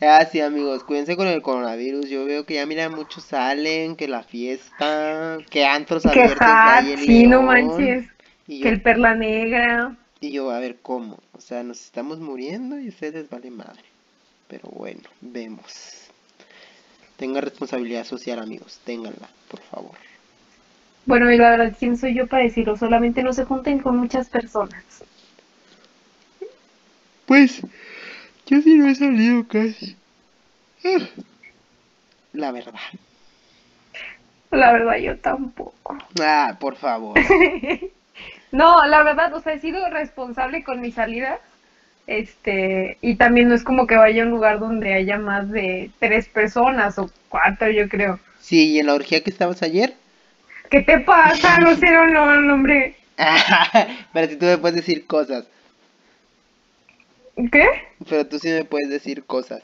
[0.00, 2.08] Ah, sí, amigos, cuídense con el coronavirus.
[2.08, 6.84] Yo veo que ya, mira, muchos salen, que la fiesta, que antros Que abiertos hat,
[6.84, 8.06] hay en sí, no manches.
[8.46, 9.96] Y Que yo, el perla negra.
[10.20, 11.18] y yo, a ver, ¿cómo?
[11.32, 13.84] O sea, nos estamos muriendo y ustedes les vale madre.
[14.48, 16.10] Pero bueno, vemos.
[17.16, 18.80] Tengan responsabilidad social, amigos.
[18.84, 19.96] Ténganla, por favor.
[21.08, 22.76] Bueno, y la verdad, ¿quién soy yo para decirlo?
[22.76, 24.84] Solamente no se junten con muchas personas.
[27.24, 27.62] Pues,
[28.46, 29.96] yo sí no he salido casi.
[32.34, 32.74] La verdad.
[34.50, 35.96] La verdad, yo tampoco.
[36.20, 37.18] Ah, por favor.
[38.50, 41.38] No, la verdad, o sea, he sido responsable con mis salidas.
[42.06, 45.90] Este, y también no es como que vaya a un lugar donde haya más de
[46.00, 48.18] tres personas o cuatro, yo creo.
[48.40, 49.94] Sí, y en la orgía que estabas ayer.
[50.70, 51.58] ¿Qué te pasa?
[51.58, 52.06] No sé, no,
[52.40, 52.96] no, hombre.
[54.12, 55.46] Pero si tú me puedes decir cosas.
[57.52, 57.66] ¿Qué?
[58.08, 59.62] Pero tú sí me puedes decir cosas.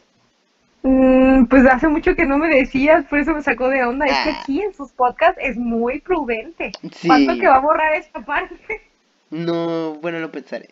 [0.82, 4.06] Mm, pues hace mucho que no me decías, por eso me sacó de onda.
[4.06, 4.40] Es que Ah.
[4.40, 6.72] aquí en sus podcasts es muy prudente.
[6.94, 7.08] Sí.
[7.08, 8.82] ¿Cuánto que va a borrar esta parte?
[9.30, 10.70] No, bueno, lo pensaré.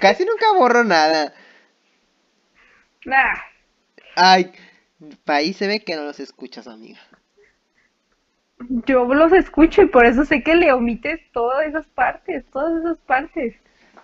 [0.00, 1.32] Casi nunca borro nada.
[3.06, 3.34] Nah.
[4.16, 4.52] Ay,
[5.24, 7.00] pa' ahí se ve que no los escuchas, amiga.
[8.86, 12.98] Yo los escucho y por eso sé que le omites todas esas partes, todas esas
[12.98, 13.54] partes.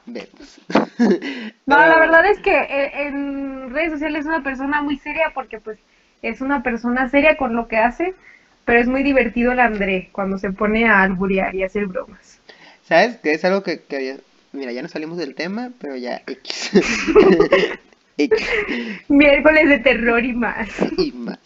[0.06, 0.60] Vemos.
[0.98, 5.30] No, Pero- la verdad es que eh, en redes sociales es una persona muy seria
[5.34, 5.78] porque pues
[6.22, 8.14] es una persona seria con lo que hace,
[8.64, 12.40] pero es muy divertido el André cuando se pone a alburear y a hacer bromas.
[12.82, 13.16] ¿Sabes?
[13.18, 14.18] Que es algo que, que.
[14.52, 16.70] Mira, ya no salimos del tema, pero ya X.
[18.18, 18.46] X.
[19.08, 20.68] Miércoles de terror y más.
[20.98, 21.38] y más.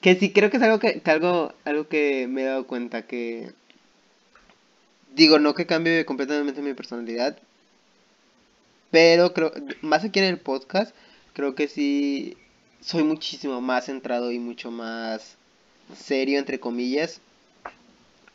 [0.00, 3.52] Que sí, creo que es algo que, algo, algo que me he dado cuenta que
[5.14, 7.36] digo, no que cambie completamente mi personalidad,
[8.90, 10.94] pero creo, más aquí en el podcast,
[11.32, 12.36] creo que sí
[12.80, 15.36] soy muchísimo más centrado y mucho más
[15.94, 17.20] serio, entre comillas.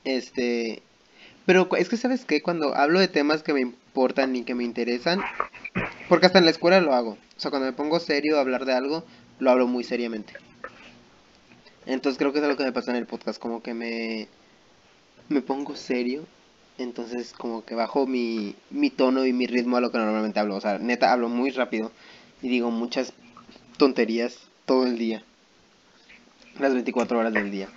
[0.03, 0.83] Este,
[1.45, 4.63] pero es que sabes que cuando hablo de temas que me importan y que me
[4.63, 5.21] interesan,
[6.07, 7.17] porque hasta en la escuela lo hago.
[7.37, 9.03] O sea, cuando me pongo serio a hablar de algo,
[9.39, 10.33] lo hablo muy seriamente.
[11.85, 14.27] Entonces creo que es algo que me pasa en el podcast, como que me,
[15.29, 16.25] me pongo serio,
[16.77, 20.55] entonces como que bajo mi, mi tono y mi ritmo a lo que normalmente hablo.
[20.55, 21.91] O sea, neta, hablo muy rápido
[22.41, 23.13] y digo muchas
[23.77, 25.23] tonterías todo el día,
[26.59, 27.69] las 24 horas del día.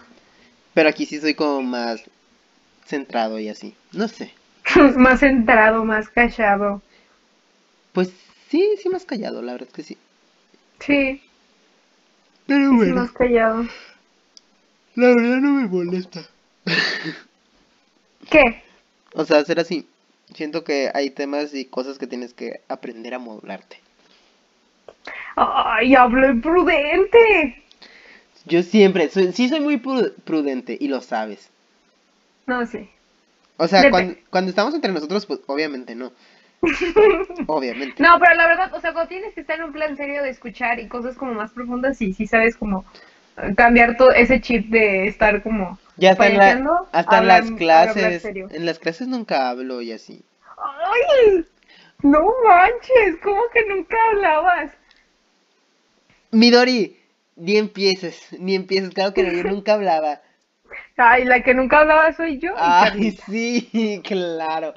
[0.75, 2.03] Pero aquí sí soy como más
[2.87, 3.75] centrado y así.
[3.93, 4.33] No sé.
[4.97, 6.83] más centrado, más callado.
[7.93, 8.11] Pues
[8.49, 9.99] sí, sí más callado, la verdad es que sí.
[10.81, 11.21] Sí,
[12.47, 13.67] Pero sí, más callado.
[14.99, 16.21] La verdad no me molesta.
[18.31, 18.43] ¿Qué?
[19.15, 19.87] O sea, ser así.
[20.35, 23.81] Siento que hay temas y cosas que tienes que aprender a modularte.
[25.37, 27.63] Ay, hablé prudente.
[28.45, 31.49] Yo siempre, soy, sí soy muy pru- prudente y lo sabes.
[32.47, 32.89] No sé.
[33.57, 36.13] O sea, cuando, cuando estamos entre nosotros, pues obviamente no.
[37.47, 38.03] Obviamente.
[38.03, 40.31] No, pero la verdad, o sea, cuando tienes que estar en un plan serio de
[40.31, 42.85] escuchar y cosas como más profundas, sí, sí sabes como
[43.57, 48.25] cambiar todo ese chip de estar como Ya hasta en, la- hasta en las clases.
[48.25, 50.23] En las clases nunca hablo y así.
[50.57, 51.45] ¡Ay!
[52.03, 54.71] No manches, ¿cómo que nunca hablabas?
[56.31, 56.97] Midori,
[57.37, 58.91] ni empieces, ni empieces.
[58.91, 60.21] Claro que no, yo nunca hablaba.
[60.97, 62.51] Ay, la que nunca hablaba soy yo.
[62.57, 64.73] Ay, sí, claro.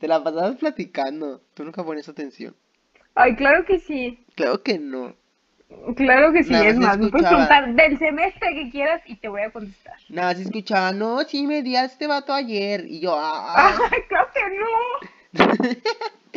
[0.00, 1.40] Te la pasabas platicando.
[1.54, 2.54] Tú nunca pones atención.
[3.14, 4.24] Ay, claro que sí.
[4.34, 5.14] Claro que no.
[5.96, 9.28] Claro que sí, Nada es más me puedes preguntar del semestre que quieras y te
[9.28, 9.94] voy a contestar.
[10.08, 12.84] Nada, se escuchaba, no, sí me di a este vato ayer.
[12.86, 13.76] Y yo, ah.
[14.08, 15.74] Claro que no.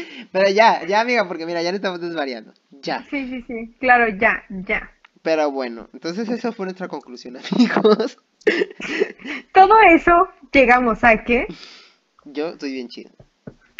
[0.32, 2.54] Pero ya, ya, amiga, porque mira, ya no estamos desvariando.
[2.72, 3.04] Ya.
[3.10, 4.92] Sí, sí, sí, claro, ya, ya.
[5.22, 8.18] Pero bueno, entonces esa fue nuestra conclusión, amigos.
[9.54, 11.48] Todo eso llegamos a que,
[12.26, 13.12] Yo soy bien chido.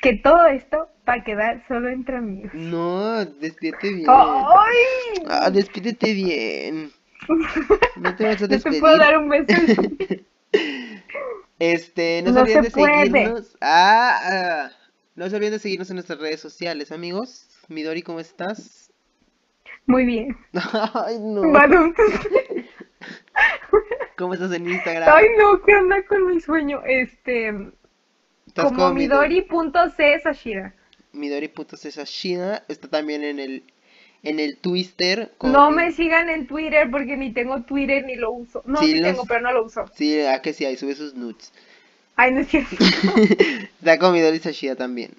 [0.02, 2.52] Que todo esto va a quedar solo entre amigos.
[2.54, 4.06] No, despídete bien.
[4.10, 5.24] ¡Ay!
[5.28, 6.92] Ah, despídete bien.
[7.98, 8.80] No te vas a No te despedir.
[8.80, 9.46] puedo dar un beso.
[11.60, 12.94] Este, no, No se de puede.
[13.08, 13.58] seguirnos.
[13.60, 14.72] Ah, ah,
[15.16, 17.50] no se olviden de seguirnos en nuestras redes sociales, amigos.
[17.68, 18.92] Midori, ¿cómo estás?
[19.86, 20.38] Muy bien.
[20.94, 21.42] Ay, no.
[24.18, 25.10] ¿Cómo estás en Instagram?
[25.14, 26.82] Ay, no, ¿qué onda con mi sueño?
[26.86, 27.54] Este,
[28.68, 30.74] Estás como Midori.c Sashira.
[31.14, 33.64] Midori.cesashina está también en el
[34.22, 35.32] en el Twister.
[35.38, 38.62] con- No me sigan en Twitter porque ni tengo Twitter ni lo uso.
[38.66, 39.86] No, Sí, sí, los- tengo, pero no lo uso.
[39.96, 41.52] Sí, a que sí, ahí sube sus nudes.
[42.18, 42.76] Ay, no es cierto.
[43.80, 45.12] Está con Midori Sashida también.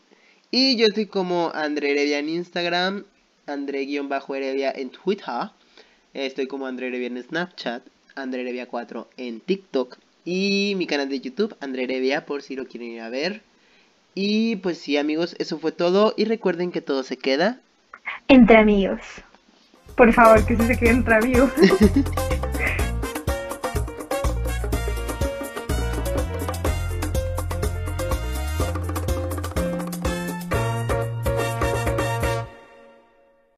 [0.50, 3.04] Y yo estoy como André Heredia en Instagram,
[3.46, 5.50] André-Heredia en Twitter.
[6.12, 7.82] Estoy como André Heredia en Snapchat,
[8.16, 9.96] André Heredia 4 en TikTok.
[10.24, 13.42] Y mi canal de YouTube, André Heredia, por si lo quieren ir a ver.
[14.14, 16.14] Y pues sí, amigos, eso fue todo.
[16.16, 17.60] Y recuerden que todo se queda
[18.28, 19.00] Entre amigos.
[19.96, 21.50] Por favor, que sí se quede entre amigos.